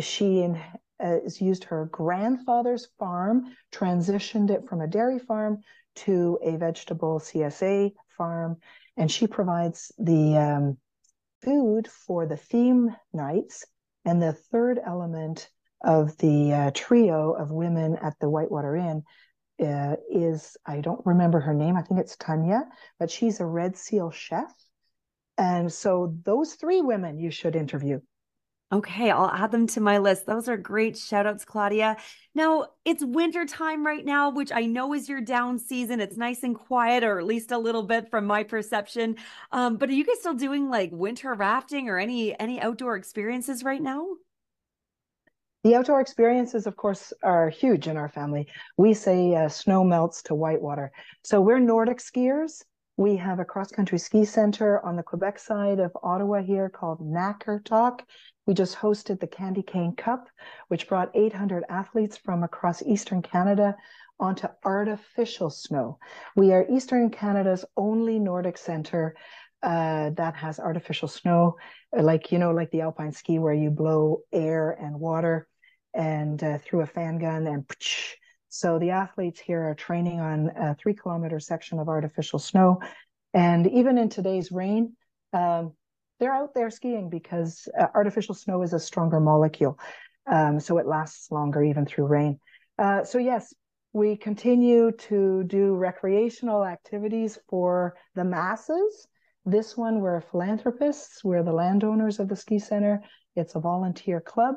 she 0.00 0.42
and 0.42 0.56
uh, 1.00 1.20
has 1.24 1.40
used 1.40 1.64
her 1.64 1.86
grandfather's 1.86 2.86
farm, 2.98 3.44
transitioned 3.72 4.50
it 4.50 4.68
from 4.68 4.80
a 4.80 4.86
dairy 4.86 5.18
farm 5.18 5.58
to 5.96 6.38
a 6.44 6.56
vegetable 6.56 7.18
CSA 7.18 7.92
farm, 8.16 8.58
and 8.96 9.10
she 9.10 9.26
provides 9.26 9.90
the 9.98 10.36
um, 10.36 10.78
food 11.42 11.88
for 11.88 12.26
the 12.26 12.36
theme 12.36 12.94
nights. 13.12 13.64
And 14.04 14.22
the 14.22 14.32
third 14.32 14.78
element 14.84 15.48
of 15.82 16.16
the 16.18 16.52
uh, 16.52 16.70
trio 16.74 17.32
of 17.32 17.50
women 17.50 17.96
at 18.02 18.14
the 18.20 18.28
Whitewater 18.28 18.76
Inn 18.76 19.02
uh, 19.60 19.96
is 20.10 20.56
I 20.66 20.80
don't 20.80 21.04
remember 21.04 21.40
her 21.40 21.54
name. 21.54 21.76
I 21.76 21.82
think 21.82 22.00
it's 22.00 22.16
Tanya, 22.16 22.62
but 22.98 23.10
she's 23.10 23.40
a 23.40 23.46
Red 23.46 23.76
Seal 23.76 24.10
chef. 24.10 24.52
And 25.36 25.72
so 25.72 26.16
those 26.24 26.54
three 26.54 26.80
women 26.80 27.18
you 27.18 27.30
should 27.30 27.54
interview. 27.54 28.00
Okay, 28.70 29.10
I'll 29.10 29.30
add 29.30 29.50
them 29.50 29.66
to 29.68 29.80
my 29.80 29.96
list. 29.96 30.26
Those 30.26 30.46
are 30.46 30.58
great 30.58 30.98
shout 30.98 31.26
outs, 31.26 31.46
Claudia. 31.46 31.96
Now, 32.34 32.66
it's 32.84 33.02
winter 33.02 33.46
time 33.46 33.86
right 33.86 34.04
now, 34.04 34.28
which 34.28 34.52
I 34.52 34.66
know 34.66 34.92
is 34.92 35.08
your 35.08 35.22
down 35.22 35.58
season. 35.58 36.00
It's 36.00 36.18
nice 36.18 36.42
and 36.42 36.54
quiet, 36.54 37.02
or 37.02 37.18
at 37.18 37.24
least 37.24 37.50
a 37.50 37.56
little 37.56 37.82
bit 37.82 38.10
from 38.10 38.26
my 38.26 38.42
perception. 38.42 39.16
Um, 39.52 39.78
but 39.78 39.88
are 39.88 39.94
you 39.94 40.04
guys 40.04 40.20
still 40.20 40.34
doing 40.34 40.68
like 40.68 40.90
winter 40.92 41.32
rafting 41.32 41.88
or 41.88 41.98
any 41.98 42.38
any 42.38 42.60
outdoor 42.60 42.96
experiences 42.96 43.64
right 43.64 43.80
now? 43.80 44.06
The 45.64 45.74
outdoor 45.74 46.00
experiences, 46.00 46.68
of 46.68 46.76
course, 46.76 47.12
are 47.24 47.48
huge 47.48 47.88
in 47.88 47.96
our 47.96 48.08
family. 48.08 48.46
We 48.76 48.94
say 48.94 49.34
uh, 49.34 49.48
snow 49.48 49.82
melts 49.82 50.22
to 50.24 50.34
whitewater. 50.34 50.92
So 51.24 51.40
we're 51.40 51.58
Nordic 51.58 51.98
skiers. 51.98 52.62
We 52.96 53.16
have 53.16 53.40
a 53.40 53.44
cross 53.44 53.72
country 53.72 53.98
ski 53.98 54.24
center 54.24 54.84
on 54.84 54.94
the 54.94 55.02
Quebec 55.02 55.38
side 55.38 55.80
of 55.80 55.96
Ottawa 56.02 56.42
here 56.42 56.68
called 56.68 57.00
Nakkertok. 57.00 58.00
We 58.46 58.54
just 58.54 58.76
hosted 58.76 59.18
the 59.18 59.26
Candy 59.26 59.62
Cane 59.62 59.96
Cup, 59.96 60.28
which 60.68 60.88
brought 60.88 61.10
800 61.14 61.64
athletes 61.68 62.16
from 62.16 62.44
across 62.44 62.82
Eastern 62.82 63.20
Canada 63.20 63.76
onto 64.20 64.48
artificial 64.64 65.50
snow. 65.50 65.98
We 66.34 66.52
are 66.52 66.66
Eastern 66.68 67.10
Canada's 67.10 67.64
only 67.76 68.18
Nordic 68.18 68.58
center 68.58 69.16
uh, 69.62 70.10
that 70.10 70.36
has 70.36 70.58
artificial 70.60 71.08
snow, 71.08 71.56
like 71.92 72.32
you 72.32 72.38
know, 72.38 72.52
like 72.52 72.70
the 72.70 72.82
alpine 72.82 73.12
ski, 73.12 73.38
where 73.38 73.54
you 73.54 73.70
blow 73.70 74.20
air 74.32 74.70
and 74.70 74.98
water 75.00 75.48
and 75.94 76.42
uh, 76.42 76.58
through 76.58 76.82
a 76.82 76.86
fan 76.86 77.18
gun 77.18 77.46
and. 77.46 77.66
Psh, 77.66 78.14
So 78.50 78.78
the 78.78 78.90
athletes 78.90 79.40
here 79.40 79.62
are 79.68 79.74
training 79.74 80.20
on 80.20 80.50
a 80.56 80.74
three 80.74 80.94
kilometer 80.94 81.38
section 81.38 81.78
of 81.78 81.88
artificial 81.88 82.38
snow, 82.38 82.80
and 83.34 83.66
even 83.66 83.98
in 83.98 84.08
today's 84.08 84.50
rain, 84.50 84.96
um, 85.32 85.72
they're 86.18 86.32
out 86.32 86.54
there 86.54 86.70
skiing 86.70 87.10
because 87.10 87.68
uh, 87.78 87.86
artificial 87.94 88.34
snow 88.34 88.62
is 88.62 88.72
a 88.72 88.78
stronger 88.80 89.20
molecule. 89.20 89.78
Um, 90.26 90.60
so 90.60 90.78
it 90.78 90.86
lasts 90.86 91.30
longer 91.30 91.62
even 91.62 91.84
through 91.86 92.06
rain. 92.06 92.40
Uh, 92.78 93.04
so, 93.04 93.18
yes, 93.18 93.52
we 93.92 94.16
continue 94.16 94.92
to 94.92 95.44
do 95.44 95.74
recreational 95.74 96.64
activities 96.64 97.38
for 97.48 97.96
the 98.14 98.24
masses. 98.24 99.06
This 99.48 99.78
one, 99.78 100.00
we're 100.00 100.20
philanthropists, 100.20 101.24
we're 101.24 101.42
the 101.42 101.54
landowners 101.54 102.20
of 102.20 102.28
the 102.28 102.36
ski 102.36 102.58
center. 102.58 103.02
It's 103.34 103.54
a 103.54 103.60
volunteer 103.60 104.20
club. 104.20 104.56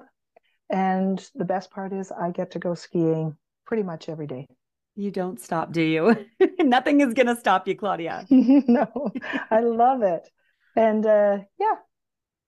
And 0.70 1.26
the 1.34 1.46
best 1.46 1.72
part 1.72 1.94
is, 1.94 2.12
I 2.12 2.32
get 2.32 2.52
to 2.52 2.60
go 2.60 2.74
skiing 2.74 3.38
pretty 3.66 3.84
much 3.84 4.10
every 4.10 4.28
day. 4.28 4.48
You 4.98 5.10
don't 5.10 5.40
stop, 5.40 5.72
do 5.72 5.82
you? 5.82 6.28
Nothing 6.60 7.00
is 7.00 7.14
going 7.14 7.28
to 7.28 7.38
stop 7.38 7.70
you, 7.70 7.76
Claudia. 7.78 8.26
no, 8.30 9.14
I 9.50 9.62
love 9.62 10.02
it. 10.02 10.28
And 10.76 11.06
uh, 11.06 11.38
yeah, 11.58 11.76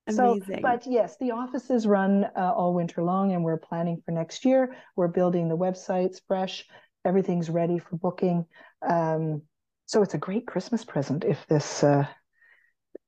Amazing. 0.06 0.56
So, 0.56 0.60
but 0.62 0.86
yes, 0.86 1.16
the 1.22 1.32
offices 1.32 1.88
run 1.88 2.26
uh, 2.36 2.52
all 2.52 2.74
winter 2.74 3.04
long, 3.04 3.32
and 3.32 3.42
we're 3.42 3.56
planning 3.56 4.02
for 4.04 4.12
next 4.12 4.44
year. 4.44 4.76
We're 4.98 5.08
building 5.08 5.48
the 5.48 5.56
websites 5.56 6.20
fresh. 6.28 6.66
Everything's 7.06 7.50
ready 7.50 7.80
for 7.80 7.96
booking. 7.96 8.46
Um, 8.86 9.44
so 9.86 10.02
it's 10.02 10.14
a 10.14 10.18
great 10.18 10.46
Christmas 10.46 10.84
present 10.84 11.24
if 11.24 11.48
this 11.48 11.86
uh, 11.86 12.06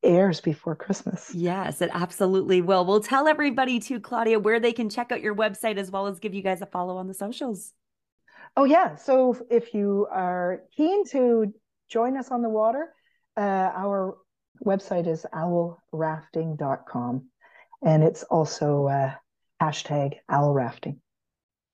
airs 0.06 0.40
before 0.40 0.76
Christmas. 0.76 1.34
Yes, 1.34 1.82
it 1.82 1.90
absolutely 1.94 2.62
will. 2.62 2.86
We'll 2.86 3.02
tell 3.02 3.28
everybody 3.28 3.80
too, 3.80 4.00
Claudia, 4.00 4.40
where 4.40 4.60
they 4.60 4.72
can 4.72 4.90
check 4.90 5.12
out 5.12 5.22
your 5.22 5.36
website 5.36 5.78
as 5.78 5.92
well 5.92 6.08
as 6.08 6.20
give 6.20 6.34
you 6.34 6.42
guys 6.42 6.62
a 6.62 6.66
follow 6.66 6.98
on 6.98 7.08
the 7.08 7.14
socials. 7.14 7.74
Oh 8.56 8.64
yeah. 8.64 8.96
So 8.96 9.36
if 9.50 9.74
you 9.74 10.08
are 10.12 10.62
keen 10.76 11.06
to 11.10 11.54
join 11.90 12.16
us 12.18 12.32
on 12.32 12.42
the 12.42 12.50
water, 12.50 12.94
uh, 13.36 13.72
our 13.76 14.18
website 14.64 15.08
is 15.08 15.26
owlrafting.com. 15.34 17.30
And 17.84 18.04
it's 18.04 18.24
also 18.24 18.88
uh, 18.88 19.14
hashtag 19.62 20.16
owlrafting. 20.32 20.98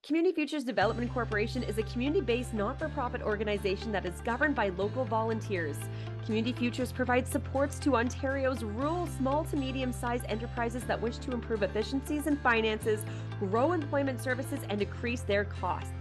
Community 0.04 0.34
Futures 0.34 0.64
Development 0.64 1.14
Corporation 1.14 1.62
is 1.62 1.78
a 1.78 1.84
community 1.84 2.22
based 2.22 2.56
not 2.56 2.80
for 2.80 2.90
profit 2.90 3.22
organization 3.22 3.92
that 3.92 4.04
is 4.04 4.20
governed 4.22 4.56
by 4.56 4.70
local 4.70 5.06
volunteers. 5.06 5.78
Community 6.26 6.54
Futures 6.54 6.92
provides 6.92 7.30
supports 7.30 7.78
to 7.78 7.96
Ontario's 7.96 8.64
rural 8.64 9.06
small 9.06 9.44
to 9.44 9.56
medium 9.56 9.94
sized 9.94 10.26
enterprises 10.28 10.84
that 10.86 11.00
wish 11.00 11.20
to 11.20 11.34
improve 11.34 11.62
efficiencies 11.62 12.26
and 12.26 12.42
finances, 12.42 13.06
grow 13.40 13.74
employment 13.74 14.20
services, 14.20 14.62
and 14.70 14.80
decrease 14.80 15.22
their 15.22 15.46
costs. 15.46 15.92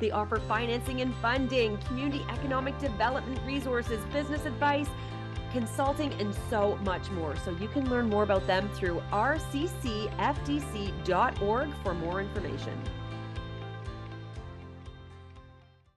They 0.00 0.10
offer 0.10 0.36
financing 0.36 1.00
and 1.00 1.14
funding, 1.22 1.78
community 1.78 2.26
economic 2.28 2.78
development 2.78 3.40
resources, 3.46 4.04
business 4.12 4.44
advice, 4.44 4.88
consulting, 5.52 6.12
and 6.20 6.36
so 6.50 6.76
much 6.84 7.10
more. 7.10 7.34
So 7.36 7.52
you 7.52 7.68
can 7.68 7.88
learn 7.88 8.10
more 8.10 8.22
about 8.22 8.46
them 8.46 8.68
through 8.74 9.02
rccfdc.org 9.12 10.10
for 11.82 11.94
more 11.94 12.20
information. 12.20 12.82